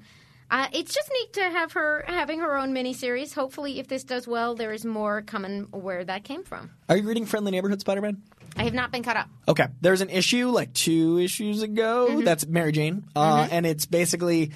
[0.51, 3.35] Uh, it's just neat to have her having her own miniseries.
[3.35, 6.71] Hopefully, if this does well, there is more coming where that came from.
[6.89, 8.23] Are you reading Friendly Neighborhood Spider-Man?
[8.57, 9.29] I have not been caught up.
[9.47, 9.67] Okay.
[9.83, 14.53] There's an issue like two issues ago that's Mary Jane, uh, and it's basically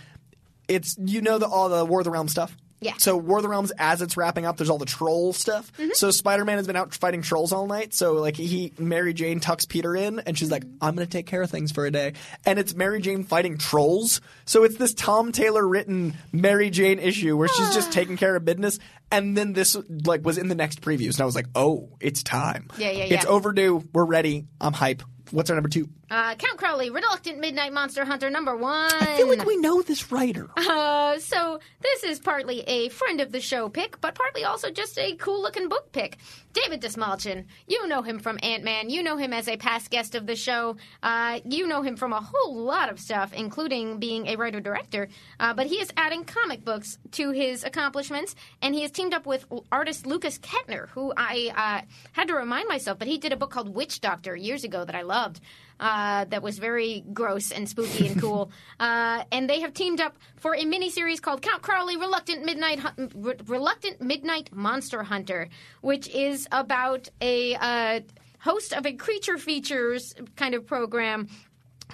[0.71, 2.57] it's you know the all the War of the Realms stuff.
[2.81, 2.95] Yeah.
[2.97, 5.71] So War of the Realms, as it's wrapping up, there's all the troll stuff.
[5.75, 5.91] Mm-hmm.
[5.93, 7.93] So Spider-Man has been out fighting trolls all night.
[7.93, 10.79] So like he, Mary Jane tucks Peter in, and she's like, mm-hmm.
[10.81, 12.15] "I'm gonna take care of things for a day."
[12.47, 14.23] And it's Mary Jane fighting trolls.
[14.47, 17.93] So it's this Tom Taylor written Mary Jane issue where she's just ah.
[17.93, 18.79] taking care of business.
[19.13, 22.23] And then this like was in the next previews, and I was like, "Oh, it's
[22.23, 22.69] time.
[22.79, 23.15] Yeah, yeah, yeah.
[23.17, 23.85] It's overdue.
[23.93, 24.47] We're ready.
[24.61, 25.89] I'm hype." What's our number two?
[26.11, 28.91] Uh, Count Crowley, Reluctant Midnight Monster Hunter number one.
[28.93, 30.49] I feel like we know this writer.
[30.71, 34.97] Uh, so this is partly a friend of the show pick, but partly also just
[34.99, 36.19] a cool looking book pick.
[36.53, 38.89] David Dastmalchian, you know him from Ant Man.
[38.89, 40.77] You know him as a past guest of the show.
[41.03, 45.09] Uh, you know him from a whole lot of stuff, including being a writer director.
[45.41, 49.27] Uh, but he is adding comic books to his accomplishments, and he has teamed up
[49.27, 53.37] with artist Lukas Ketner, who I uh, had to remind myself, but he did a
[53.37, 55.41] book called Witch Doctor years ago that I loved
[55.81, 58.51] uh, that was very gross and spooky and cool.
[58.81, 63.11] uh, and they have teamed up for a miniseries called Count Crowley: Reluctant Midnight Hun-
[63.15, 65.49] Re- Reluctant Midnight Monster Hunter,
[65.81, 68.01] which is about a uh,
[68.41, 71.29] host of a creature features kind of program.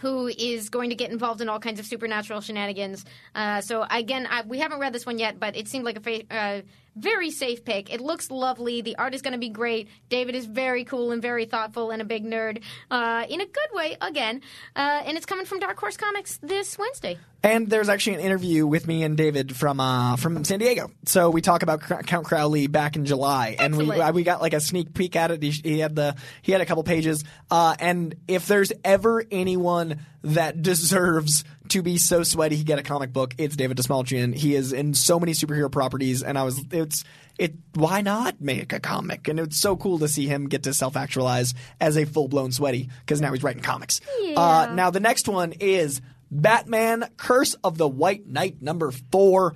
[0.00, 3.06] Who is going to get involved in all kinds of supernatural shenanigans?
[3.34, 6.00] Uh, so again, I, we haven't read this one yet, but it seemed like a
[6.00, 6.60] fa- uh,
[6.96, 7.92] very safe pick.
[7.92, 8.80] It looks lovely.
[8.80, 9.88] The art is going to be great.
[10.08, 13.68] David is very cool and very thoughtful and a big nerd uh, in a good
[13.72, 13.96] way.
[14.00, 14.40] Again,
[14.74, 17.18] uh, and it's coming from Dark Horse Comics this Wednesday.
[17.42, 20.90] And there's actually an interview with me and David from uh, from San Diego.
[21.04, 24.10] So we talk about Cr- Count Crowley back in July, and we Excellent.
[24.10, 25.42] uh, we got like a sneak peek at it.
[25.42, 27.22] He, he had the he had a couple pages.
[27.48, 32.82] Uh, and if there's ever anyone that deserves to be so sweaty he get a
[32.82, 33.34] comic book.
[33.38, 34.34] It's David Dastmalchian.
[34.34, 37.04] He is in so many superhero properties, and I was it's
[37.38, 37.54] it.
[37.74, 39.28] Why not make a comic?
[39.28, 42.52] And it's so cool to see him get to self actualize as a full blown
[42.52, 44.00] sweaty because now he's writing comics.
[44.36, 46.00] Uh, now the next one is
[46.30, 49.54] Batman: Curse of the White Knight number four.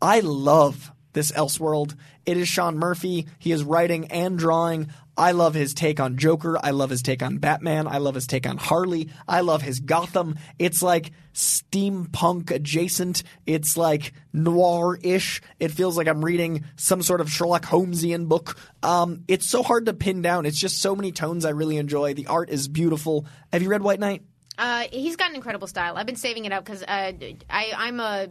[0.00, 1.94] I love this Elseworld.
[2.24, 3.26] It is Sean Murphy.
[3.38, 4.88] He is writing and drawing.
[5.16, 6.58] I love his take on Joker.
[6.62, 7.86] I love his take on Batman.
[7.86, 9.10] I love his take on Harley.
[9.28, 10.38] I love his Gotham.
[10.58, 13.22] It's like steampunk adjacent.
[13.44, 15.42] It's like noir ish.
[15.60, 18.56] It feels like I'm reading some sort of Sherlock Holmesian book.
[18.82, 20.46] Um, it's so hard to pin down.
[20.46, 22.14] It's just so many tones I really enjoy.
[22.14, 23.26] The art is beautiful.
[23.52, 24.22] Have you read White Knight?
[24.58, 25.96] Uh, he's got an incredible style.
[25.96, 27.12] I've been saving it up because uh,
[27.50, 28.28] I'm a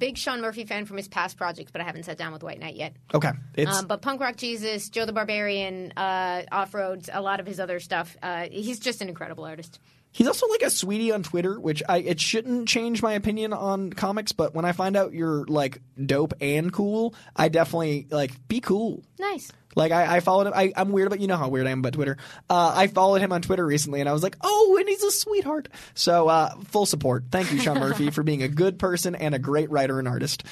[0.00, 2.58] big Sean Murphy fan from his past projects, but I haven't sat down with White
[2.58, 2.94] Knight yet.
[3.14, 3.30] Okay.
[3.64, 7.60] Um, but Punk Rock Jesus, Joe the Barbarian, uh, Off Roads, a lot of his
[7.60, 8.16] other stuff.
[8.20, 9.78] Uh, he's just an incredible artist.
[10.12, 13.92] He's also like a sweetie on Twitter, which I it shouldn't change my opinion on
[13.92, 18.58] comics, but when I find out you're like dope and cool, I definitely like be
[18.60, 19.04] cool.
[19.20, 19.52] Nice.
[19.76, 20.52] Like I, I followed him.
[20.54, 22.16] I, I'm weird, but you know how weird I am about Twitter.
[22.48, 25.10] Uh, I followed him on Twitter recently, and I was like, "Oh, and he's a
[25.12, 27.24] sweetheart." So uh, full support.
[27.30, 30.42] Thank you, Sean Murphy, for being a good person and a great writer and artist.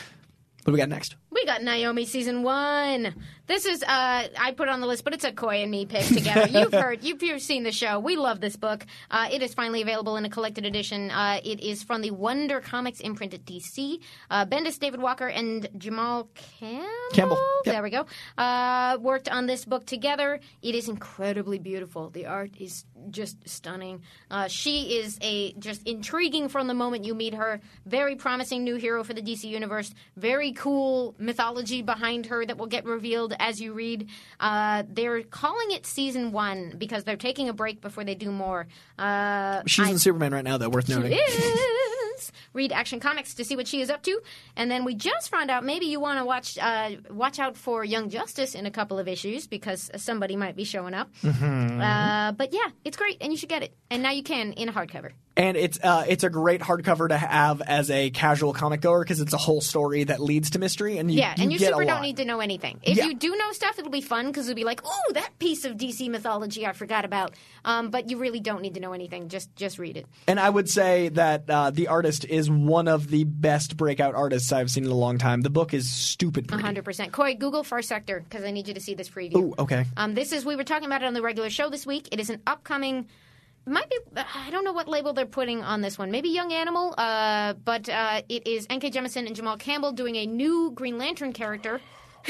[0.63, 1.17] What do we got next?
[1.31, 3.15] We got Naomi season one.
[3.49, 5.87] This is uh, I put it on the list, but it's a Coy and me
[5.87, 6.47] pick together.
[6.59, 7.99] You've heard, you've, you've seen the show.
[7.99, 8.85] We love this book.
[9.11, 11.11] Uh, it is finally available in a collected edition.
[11.11, 14.01] Uh, it is from the Wonder Comics imprint at DC.
[14.31, 16.87] Uh, Bendis, David Walker, and Jamal Campbell.
[17.15, 17.75] Campbell, yep.
[17.75, 18.05] There we go.
[18.37, 20.41] Uh, worked on this book together.
[20.61, 22.11] It is incredibly beautiful.
[22.11, 24.03] The art is just stunning.
[24.31, 27.61] Uh, she is a just intriguing from the moment you meet her.
[27.87, 29.95] Very promising new hero for the DC universe.
[30.17, 34.09] Very cool mythology behind her that will get revealed as you read.
[34.41, 38.67] Uh, they're calling it season one because they're taking a break before they do more.
[38.99, 40.69] Uh, She's I- in Superman right now, though.
[40.69, 41.13] Worth noting.
[41.13, 42.33] is.
[42.53, 44.21] Read Action Comics to see what she is up to,
[44.57, 47.85] and then we just found out maybe you want to watch uh, watch out for
[47.85, 51.11] Young Justice in a couple of issues because somebody might be showing up.
[51.23, 51.81] Mm-hmm.
[51.81, 53.73] Uh, but yeah, it's great, and you should get it.
[53.91, 55.13] And now you can in a hardcover.
[55.39, 59.21] And it's uh, it's a great hardcover to have as a casual comic goer because
[59.21, 62.03] it's a whole story that leads to mystery, and you, yeah, and you super don't
[62.03, 62.81] need to know anything.
[62.83, 63.05] If Yeah.
[63.07, 65.77] you do know stuff, it'll be fun because it'll be like, oh, that piece of
[65.77, 67.35] DC mythology I forgot about.
[67.65, 69.29] Um, but you really don't need to know anything.
[69.29, 70.07] Just just read it.
[70.27, 74.51] And I would say that uh, the artist is one of the best breakout artists
[74.51, 75.43] I've seen in a long time.
[75.43, 76.65] The book is stupid pretty.
[76.65, 77.13] Hundred percent.
[77.13, 79.37] Coy, Google Far Sector because I need you to see this preview.
[79.37, 79.85] Ooh, okay.
[79.97, 82.09] Um, this is we were talking about it on the regular show this week.
[82.11, 83.07] It is an upcoming.
[83.69, 86.11] Might be I don't know what label they're putting on this one.
[86.11, 86.95] Maybe Young Animal.
[86.97, 88.91] Uh, but uh, it is N.K.
[88.91, 91.81] Jemisin and Jamal Campbell doing a new Green Lantern character.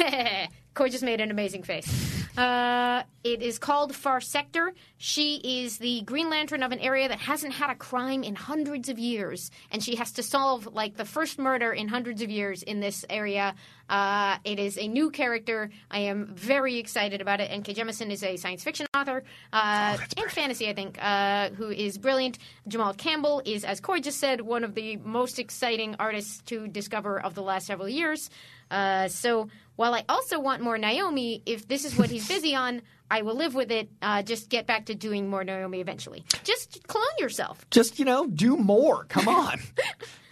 [0.75, 2.18] Coy just made an amazing face.
[2.39, 4.73] Uh, it is called Far Sector.
[4.97, 8.89] She is the Green Lantern of an area that hasn't had a crime in hundreds
[8.89, 12.63] of years, and she has to solve like the first murder in hundreds of years
[12.63, 13.57] in this area.
[13.89, 15.71] Uh, it is a new character.
[15.91, 17.51] I am very excited about it.
[17.51, 17.75] N.K.
[17.75, 22.39] Jemisin is a science fiction author uh, and fantasy, I think, uh, who is brilliant.
[22.69, 27.21] Jamal Campbell is, as Coy just said, one of the most exciting artists to discover
[27.21, 28.31] of the last several years.
[28.71, 32.83] Uh, so while I also want more Naomi, if this is what he's busy on,
[33.11, 33.89] I will live with it.
[34.03, 36.25] Uh, just get back to doing more Naomi eventually.
[36.45, 37.65] Just clone yourself.
[37.71, 39.05] Just you know, do more.
[39.05, 39.59] Come on,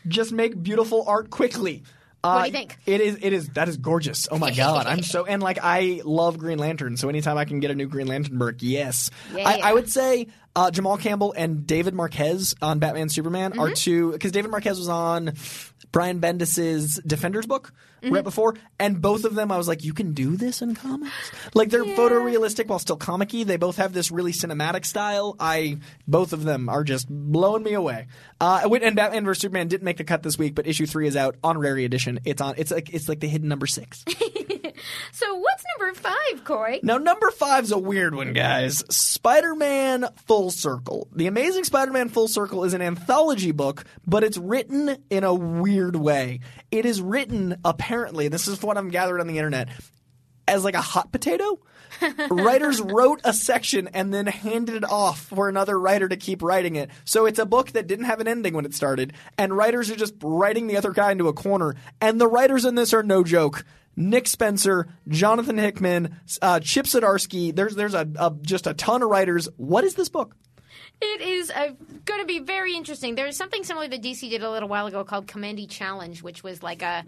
[0.08, 1.84] just make beautiful art quickly.
[2.24, 2.78] Uh, What do you think?
[2.86, 3.18] It is.
[3.22, 3.48] It is.
[3.50, 4.26] That is gorgeous.
[4.30, 6.96] Oh my god, I'm so and like I love Green Lantern.
[6.96, 9.10] So anytime I can get a new Green Lantern book, yes.
[9.34, 9.48] Yeah.
[9.48, 10.26] I, I would say
[10.56, 13.60] uh, Jamal Campbell and David Marquez on Batman Superman Mm-hmm.
[13.60, 15.34] are two because David Marquez was on
[15.92, 18.14] Brian Bendis's Defenders book Mm-hmm.
[18.14, 21.14] right before, and both of them I was like, you can do this in comics.
[21.54, 23.42] Like they're photorealistic while still comic-y.
[23.44, 25.34] They both have this really cinematic style.
[25.40, 28.08] I both of them are just blowing me away.
[28.38, 31.16] Uh, and Batman vs Superman didn't make the cut this week, but issue three is
[31.16, 32.20] out on Rary Edition.
[32.26, 32.54] It's on.
[32.58, 34.04] It's like it's like the hidden number six.
[35.12, 36.80] So what's number five, Coy?
[36.82, 38.82] Now, number five's a weird one, guys.
[38.94, 41.08] Spider Man Full Circle.
[41.14, 45.34] The Amazing Spider Man Full Circle is an anthology book, but it's written in a
[45.34, 46.40] weird way.
[46.70, 49.68] It is written, apparently, this is what I'm gathered on the internet,
[50.46, 51.60] as like a hot potato.
[52.30, 56.76] Writers wrote a section and then handed it off for another writer to keep writing
[56.76, 56.90] it.
[57.04, 59.96] So it's a book that didn't have an ending when it started, and writers are
[59.96, 61.74] just writing the other guy into a corner.
[62.00, 63.64] And the writers in this are no joke.
[63.96, 67.54] Nick Spencer, Jonathan Hickman, uh, Chip Zdarsky.
[67.54, 69.48] There's there's a, a just a ton of writers.
[69.56, 70.36] What is this book?
[71.00, 71.72] It is uh,
[72.06, 73.16] going to be very interesting.
[73.16, 76.62] There's something similar that DC did a little while ago called Commandy Challenge, which was
[76.62, 77.04] like a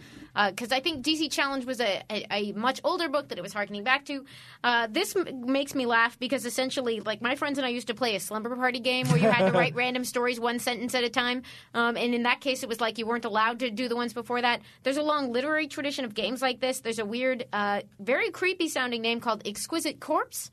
[0.47, 3.53] because I think DC Challenge was a, a, a much older book that it was
[3.53, 4.25] harkening back to.
[4.63, 7.95] Uh, this m- makes me laugh because essentially, like my friends and I used to
[7.95, 11.05] play a slumber party game where you had to write random stories one sentence at
[11.05, 11.43] a time,
[11.75, 14.13] um, and in that case, it was like you weren't allowed to do the ones
[14.13, 14.61] before that.
[14.83, 16.81] There's a long literary tradition of games like this.
[16.81, 20.51] There's a weird, uh, very creepy sounding name called Exquisite Corpse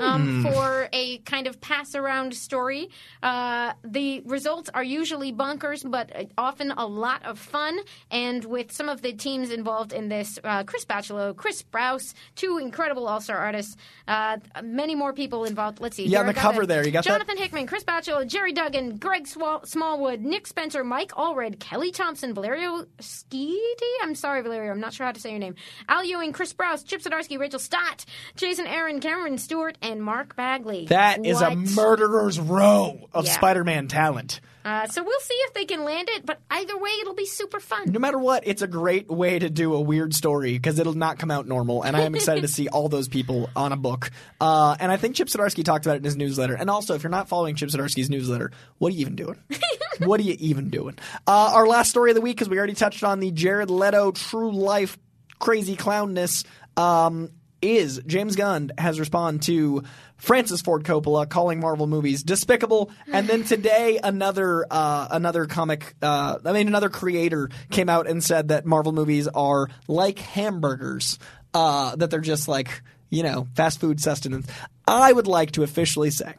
[0.00, 2.88] um, for a kind of pass around story.
[3.22, 7.78] Uh, the results are usually bonkers, but uh, often a lot of fun.
[8.10, 12.58] And with some of the teams involved in this, uh, Chris Bachalo, Chris Sprouse, two
[12.58, 15.80] incredible all star artists, uh, many more people involved.
[15.80, 16.06] Let's see.
[16.06, 16.66] Yeah, on the cover it.
[16.68, 17.10] there, you got that?
[17.10, 22.34] Jonathan Hickman, Chris Bachalo, Gerry Duggan, Greg Swal- Smallwood, Nick Spencer, Mike Allred, Kelly Thompson,
[22.34, 23.92] Valerio Schiti.
[24.02, 24.70] I'm sorry, Valerio.
[24.70, 25.56] I'm not sure how to say your name.
[25.88, 28.04] Al Ewing, Chris Sprouse, Chip Zdarsky, Rachel Stott,
[28.36, 30.86] Jason Aaron, Cameron Stewart, and Mark Bagley.
[30.86, 33.32] That is a murderer's row of Yeah.
[33.32, 34.40] Spider-Man talent.
[34.66, 37.60] Uh, so we'll see if they can land it, but either way, it'll be super
[37.60, 37.84] fun.
[37.86, 41.20] No matter what, it's a great way to do a weird story because it'll not
[41.20, 44.10] come out normal, and I am excited to see all those people on a book.
[44.40, 46.54] Uh, and I think Chip Zdarsky talked about it in his newsletter.
[46.54, 49.38] And also, if you're not following Chip Zdarsky's newsletter, what are you even doing?
[49.98, 50.98] what are you even doing?
[51.28, 54.10] Uh, our last story of the week, because we already touched on the Jared Leto
[54.10, 54.98] true life
[55.38, 56.44] crazy clownness.
[56.76, 57.30] Um,
[57.62, 59.82] is James Gunn has responded to
[60.16, 66.38] Francis Ford Coppola calling Marvel movies despicable, and then today another uh, another comic, uh,
[66.44, 71.18] I mean another creator came out and said that Marvel movies are like hamburgers,
[71.54, 74.46] uh, that they're just like you know fast food sustenance.
[74.86, 76.34] I would like to officially say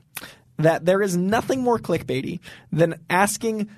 [0.57, 2.39] that there is nothing more clickbaity
[2.71, 3.69] than asking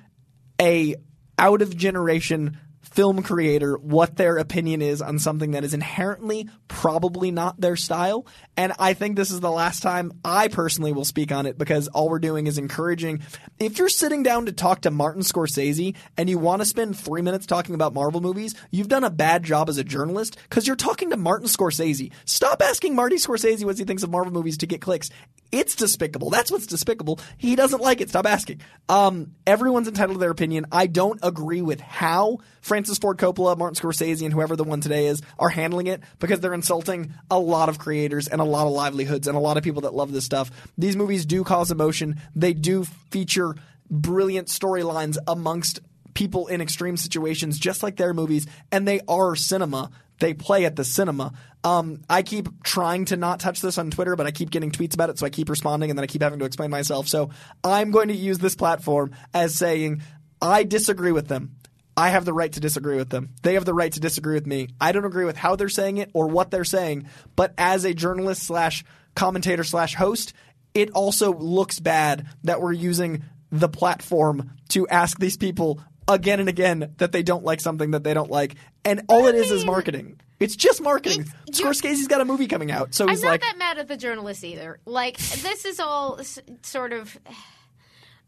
[0.60, 0.96] a
[1.38, 2.58] out of generation
[2.90, 8.26] film creator what their opinion is on something that is inherently probably not their style.
[8.56, 11.88] And I think this is the last time I personally will speak on it because
[11.88, 13.22] all we're doing is encouraging.
[13.58, 17.22] If you're sitting down to talk to Martin Scorsese and you want to spend three
[17.22, 20.76] minutes talking about Marvel movies, you've done a bad job as a journalist because you're
[20.76, 22.12] talking to Martin Scorsese.
[22.24, 25.10] Stop asking Marty Scorsese what he thinks of Marvel movies to get clicks.
[25.52, 26.30] It's despicable.
[26.30, 27.18] That's what's despicable.
[27.36, 28.08] He doesn't like it.
[28.08, 28.60] Stop asking.
[28.88, 30.66] Um, everyone's entitled to their opinion.
[30.70, 35.06] I don't agree with how Francis Ford Coppola, Martin Scorsese, and whoever the one today
[35.06, 38.72] is are handling it because they're insulting a lot of creators and a lot of
[38.72, 40.50] livelihoods and a lot of people that love this stuff.
[40.78, 42.20] These movies do cause emotion.
[42.36, 43.56] They do feature
[43.90, 45.80] brilliant storylines amongst
[46.14, 49.90] people in extreme situations, just like their movies, and they are cinema.
[50.20, 51.32] They play at the cinema.
[51.64, 54.94] Um, I keep trying to not touch this on Twitter, but I keep getting tweets
[54.94, 57.08] about it, so I keep responding, and then I keep having to explain myself.
[57.08, 57.30] So
[57.64, 60.02] I'm going to use this platform as saying
[60.40, 61.56] I disagree with them.
[61.96, 63.30] I have the right to disagree with them.
[63.42, 64.68] They have the right to disagree with me.
[64.80, 67.92] I don't agree with how they're saying it or what they're saying, but as a
[67.92, 70.32] journalist slash commentator slash host,
[70.72, 75.80] it also looks bad that we're using the platform to ask these people
[76.14, 78.56] again and again that they don't like something that they don't like.
[78.84, 80.20] And all it is is marketing.
[80.38, 81.26] It's just marketing.
[81.46, 83.88] It's, Scorsese's got a movie coming out, so I'm he's not like, that mad at
[83.88, 84.80] the journalists either.
[84.86, 87.18] Like this is all s- sort of.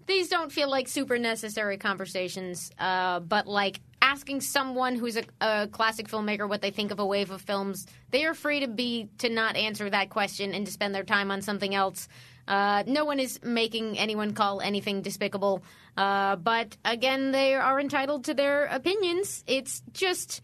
[0.07, 5.69] These don't feel like super necessary conversations, uh, but like asking someone who's a, a
[5.69, 9.09] classic filmmaker what they think of a wave of films, they are free to be
[9.19, 12.09] to not answer that question and to spend their time on something else.
[12.47, 15.63] Uh, no one is making anyone call anything despicable,
[15.97, 19.45] uh, but again, they are entitled to their opinions.
[19.47, 20.43] It's just,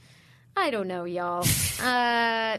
[0.56, 1.44] I don't know, y'all.
[1.78, 2.58] Uh,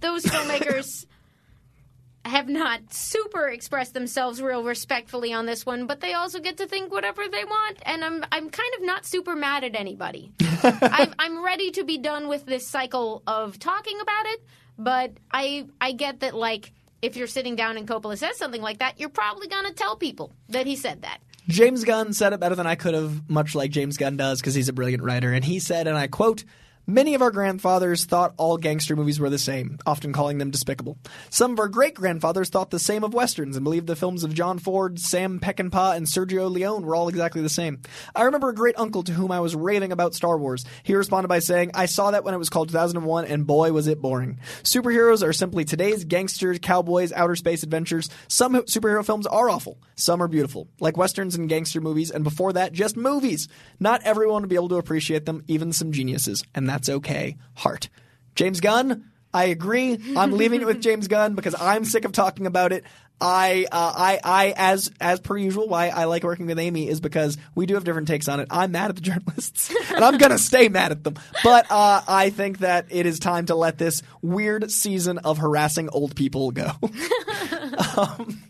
[0.00, 1.06] those filmmakers
[2.24, 6.66] have not super expressed themselves real respectfully on this one, but they also get to
[6.66, 10.32] think whatever they want, and I'm I'm kind of not super mad at anybody.
[10.62, 14.44] I'm, I'm ready to be done with this cycle of talking about it,
[14.76, 16.72] but I I get that like
[17.02, 20.32] if you're sitting down and Coppola says something like that, you're probably gonna tell people
[20.48, 21.18] that he said that.
[21.48, 24.54] James Gunn said it better than I could have, much like James Gunn does, because
[24.54, 25.32] he's a brilliant writer.
[25.32, 26.44] And he said, and I quote,
[26.88, 30.96] Many of our grandfathers thought all gangster movies were the same, often calling them despicable.
[31.30, 34.32] Some of our great grandfathers thought the same of westerns and believed the films of
[34.32, 37.80] John Ford, Sam Peckinpah, and Sergio Leone were all exactly the same.
[38.14, 40.64] I remember a great uncle to whom I was raving about Star Wars.
[40.84, 43.88] He responded by saying, I saw that when it was called 2001, and boy, was
[43.88, 44.38] it boring.
[44.62, 48.08] Superheroes are simply today's gangsters, cowboys, outer space adventures.
[48.28, 49.78] Some superhero films are awful.
[49.96, 53.48] Some are beautiful, like westerns and gangster movies, and before that, just movies.
[53.80, 57.36] Not everyone will be able to appreciate them, even some geniuses, and that's okay.
[57.54, 57.88] Heart.
[58.34, 59.98] James Gunn, I agree.
[60.16, 62.84] I'm leaving it with James Gunn because I'm sick of talking about it.
[63.18, 67.00] I, uh, I, I, as as per usual, why I like working with Amy is
[67.00, 68.48] because we do have different takes on it.
[68.50, 71.14] I'm mad at the journalists, and I'm gonna stay mad at them.
[71.42, 75.88] But uh, I think that it is time to let this weird season of harassing
[75.88, 76.72] old people go.
[77.96, 78.42] um,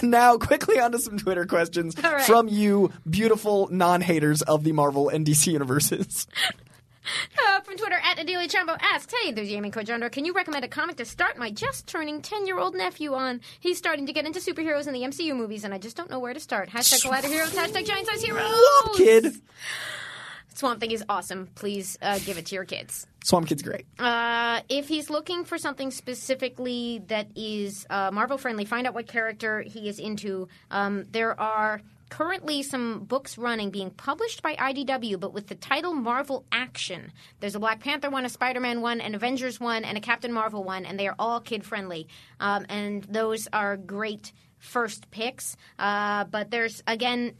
[0.00, 2.24] And now, quickly onto some Twitter questions right.
[2.24, 6.26] from you, beautiful non-haters of the Marvel and DC universes.
[7.46, 10.10] Uh, from Twitter, at Adelia Chumbo asks, Hey, there's Amy and Coy Jandreau.
[10.10, 13.40] Can you recommend a comic to start my just turning 10 year old nephew on?
[13.58, 16.18] He's starting to get into superheroes in the MCU movies, and I just don't know
[16.18, 16.68] where to start.
[16.70, 18.50] Hashtag Collider Heroes, hashtag Giant Size Heroes.
[18.82, 19.34] Swamp Kid.
[20.54, 21.48] Swamp Thing is awesome.
[21.54, 23.06] Please uh, give it to your kids.
[23.24, 23.86] Swamp Kid's great.
[23.98, 29.06] Uh, if he's looking for something specifically that is uh, Marvel friendly, find out what
[29.06, 30.48] character he is into.
[30.70, 31.80] Um, there are
[32.10, 37.12] currently some books running being published by IDW, but with the title Marvel Action.
[37.38, 40.32] There's a Black Panther one, a Spider Man one, an Avengers one, and a Captain
[40.32, 42.08] Marvel one, and they are all kid friendly.
[42.38, 45.56] Um, and those are great first picks.
[45.78, 47.34] Uh, but there's, again,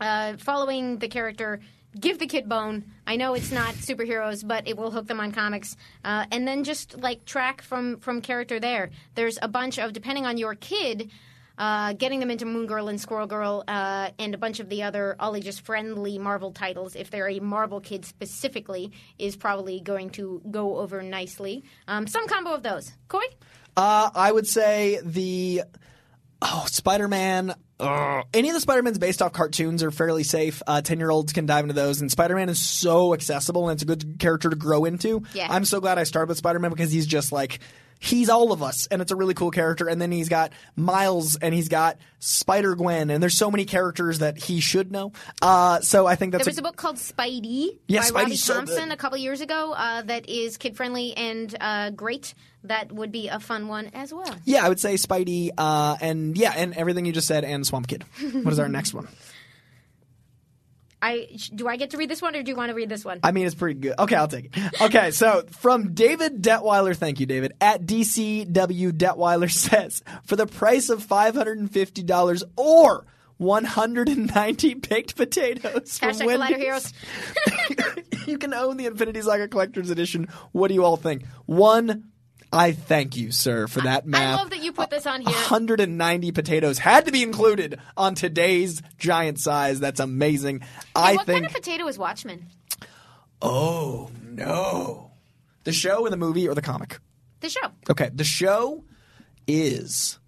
[0.00, 1.60] uh, following the character
[1.98, 5.30] give the kid bone i know it's not superheroes but it will hook them on
[5.30, 9.92] comics uh, and then just like track from from character there there's a bunch of
[9.92, 11.10] depending on your kid
[11.58, 14.82] uh, getting them into Moon Girl and Squirrel Girl uh, and a bunch of the
[14.82, 20.10] other Ollie just friendly Marvel titles, if they're a Marvel kid specifically, is probably going
[20.10, 21.64] to go over nicely.
[21.88, 22.92] Um, some combo of those.
[23.08, 23.24] Coy?
[23.76, 25.62] Uh, I would say the
[26.40, 27.54] oh Spider Man.
[28.32, 30.62] Any of the Spider Mans based off cartoons are fairly safe.
[30.84, 33.82] Ten year olds can dive into those, and Spider Man is so accessible and it's
[33.82, 35.24] a good character to grow into.
[35.34, 35.48] Yeah.
[35.50, 37.58] I'm so glad I started with Spider Man because he's just like
[38.02, 39.86] he's all of us, and it's a really cool character.
[39.88, 44.18] And then he's got Miles, and he's got Spider Gwen, and there's so many characters
[44.18, 45.12] that he should know.
[45.40, 48.44] Uh, so I think that's There was a book called Spidey Yeah, by Robbie Spidey's
[48.44, 48.92] so Thompson good.
[48.92, 52.34] a couple years ago uh, that is kid friendly and uh, great.
[52.64, 54.36] That would be a fun one as well.
[54.44, 57.88] yeah, I would say Spidey, uh, and yeah, and everything you just said, and Swamp
[57.88, 58.04] Kid.
[58.32, 59.08] What is our next one?
[61.02, 63.04] I do I get to read this one or do you want to read this
[63.04, 63.18] one?
[63.24, 63.94] I mean, it's pretty good.
[63.98, 64.80] Okay, I'll take it.
[64.80, 70.88] Okay, so from David Detweiler, thank you, David, at DCW Detweiler says, for the price
[70.88, 73.06] of $550 or
[73.38, 76.92] 190 baked potatoes Hashtag Collider Heroes.
[78.26, 80.28] you can own the Infinity Saga Collector's Edition.
[80.52, 81.26] What do you all think?
[81.46, 82.11] One,
[82.52, 84.38] I thank you, sir, for that math.
[84.38, 85.30] I love that you put this on here.
[85.30, 89.80] 190 potatoes had to be included on today's giant size.
[89.80, 90.60] That's amazing.
[90.94, 91.44] I what think.
[91.44, 92.48] kind of potato is Watchmen?
[93.40, 95.12] Oh no.
[95.64, 96.98] The show or the movie or the comic?
[97.40, 97.70] The show.
[97.88, 98.84] Okay, the show
[99.46, 100.18] is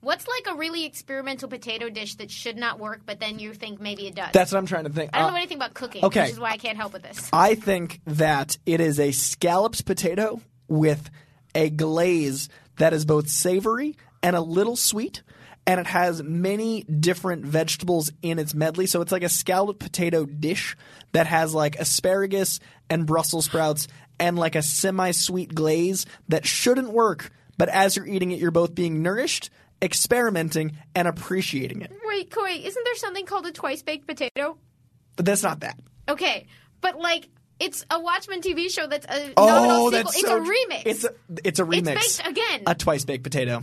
[0.00, 3.80] What's like a really experimental potato dish that should not work, but then you think
[3.80, 4.30] maybe it does?
[4.32, 5.10] that's what I'm trying to think.
[5.12, 6.22] I don't Uh, know anything about cooking, okay.
[6.22, 7.28] which is why I can't help with this.
[7.32, 11.10] I think that it is a scalloped potato with
[11.54, 12.48] a glaze
[12.78, 15.22] that is both savory and a little sweet.
[15.66, 18.86] And it has many different vegetables in its medley.
[18.86, 20.74] So it's like a scalloped potato dish
[21.12, 23.86] that has like asparagus and Brussels sprouts
[24.18, 27.30] and like a semi sweet glaze that shouldn't work.
[27.58, 29.50] But as you're eating it, you're both being nourished,
[29.82, 31.92] experimenting, and appreciating it.
[32.04, 34.58] Wait, Coy, isn't there something called a twice baked potato?
[35.16, 35.78] But that's not that.
[36.08, 36.46] Okay,
[36.80, 37.28] but like
[37.58, 39.90] it's a Watchmen TV show that's a oh, nominal Oh, sequel.
[39.90, 40.82] that's it's so a remix.
[40.86, 41.10] It's a
[41.44, 42.18] it's a remix.
[42.18, 42.62] baked again.
[42.66, 43.62] A twice baked potato.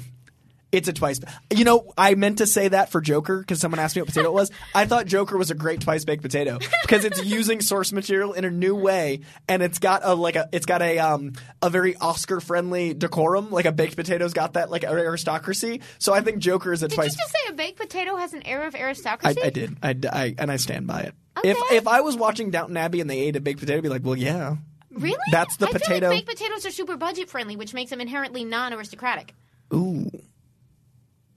[0.71, 1.21] It's a twice.
[1.55, 4.27] You know, I meant to say that for Joker because someone asked me what potato
[4.27, 4.51] it was.
[4.75, 8.43] I thought Joker was a great twice baked potato because it's using source material in
[8.43, 11.95] a new way, and it's got a like a it's got a um a very
[11.95, 13.49] Oscar friendly decorum.
[13.49, 15.81] Like a baked potato's got that like aristocracy.
[15.99, 17.11] So I think Joker is a Did twice.
[17.13, 19.41] you just say a baked potato has an air of aristocracy?
[19.41, 19.77] I did.
[19.81, 21.15] I, I and I stand by it.
[21.45, 21.77] If Okay.
[21.77, 24.03] if I was watching Downton Abbey and they ate a baked potato, I'd be like,
[24.03, 24.57] well, yeah.
[24.91, 25.17] Really?
[25.31, 26.09] That's the I potato.
[26.09, 29.33] Feel like baked potatoes are super budget friendly, which makes them inherently non-aristocratic.
[29.73, 30.09] Ooh.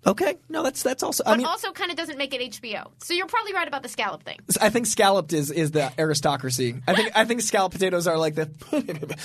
[0.07, 1.25] Okay, no, that's that's also.
[1.25, 2.91] But I mean, also kind of doesn't make it HBO.
[3.03, 4.39] So you're probably right about the scallop thing.
[4.61, 6.81] I think scalloped is is the aristocracy.
[6.89, 8.51] I think I think scalloped potatoes are like the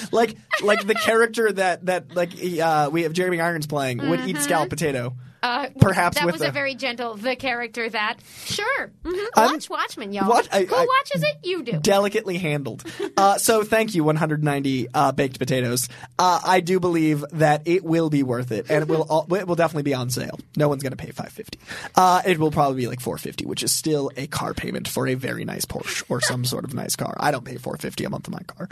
[0.11, 4.37] like like the character that that like uh, we have Jeremy Irons playing would eat
[4.39, 5.13] scalloped potato.
[5.45, 5.77] Mm-hmm.
[5.77, 9.69] Uh, Perhaps that was the- a very gentle the character that sure hmm I'm- watch
[9.69, 10.27] Watchmen y'all.
[10.29, 10.47] What?
[10.51, 11.37] I- Who I- watches it?
[11.43, 11.79] You do.
[11.79, 12.83] Delicately handled.
[13.15, 15.87] Uh, so thank you, 190 uh, baked potatoes.
[16.17, 19.47] Uh, I do believe that it will be worth it, and it will all, it
[19.47, 20.39] will definitely be on sale.
[20.55, 21.59] No one's going to pay 550.
[21.95, 25.13] Uh, it will probably be like 450, which is still a car payment for a
[25.15, 27.15] very nice Porsche or some sort of nice car.
[27.19, 28.69] I don't pay 450 a month on my car.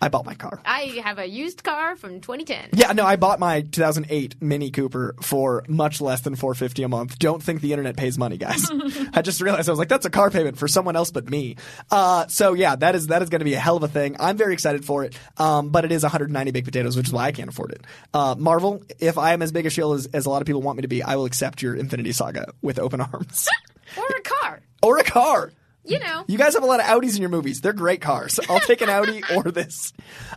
[0.00, 0.60] I bought my car.
[0.64, 2.70] I have a used car from 2010.
[2.72, 7.18] Yeah, no, I bought my 2008 Mini Cooper for much less than 450 a month.
[7.18, 8.66] Don't think the internet pays money, guys.
[9.12, 11.56] I just realized I was like, that's a car payment for someone else but me.
[11.90, 14.16] Uh, so yeah, that is that is going to be a hell of a thing.
[14.18, 15.14] I'm very excited for it.
[15.36, 17.82] Um, but it is 190 baked potatoes, which is why I can't afford it.
[18.14, 20.62] Uh, Marvel, if I am as big a shield as, as a lot of people
[20.62, 23.48] want me to be, I will accept your Infinity Saga with open arms
[23.98, 24.60] Or a car.
[24.82, 25.52] or a car.
[25.90, 26.24] You know.
[26.28, 27.60] You guys have a lot of Audis in your movies.
[27.60, 28.38] They're great cars.
[28.48, 29.92] I'll take an Audi or this.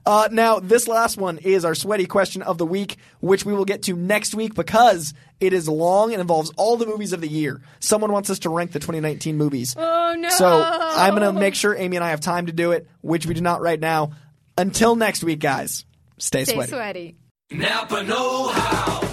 [0.05, 3.65] Uh, now, this last one is our sweaty question of the week, which we will
[3.65, 7.27] get to next week because it is long and involves all the movies of the
[7.27, 7.61] year.
[7.79, 9.75] Someone wants us to rank the 2019 movies.
[9.77, 10.29] Oh no!
[10.29, 13.25] So I'm going to make sure Amy and I have time to do it, which
[13.25, 14.11] we do not right now.
[14.57, 15.85] Until next week, guys,
[16.17, 16.71] stay, Stay sweaty.
[16.71, 17.15] sweaty.
[17.51, 19.12] Napa Know How.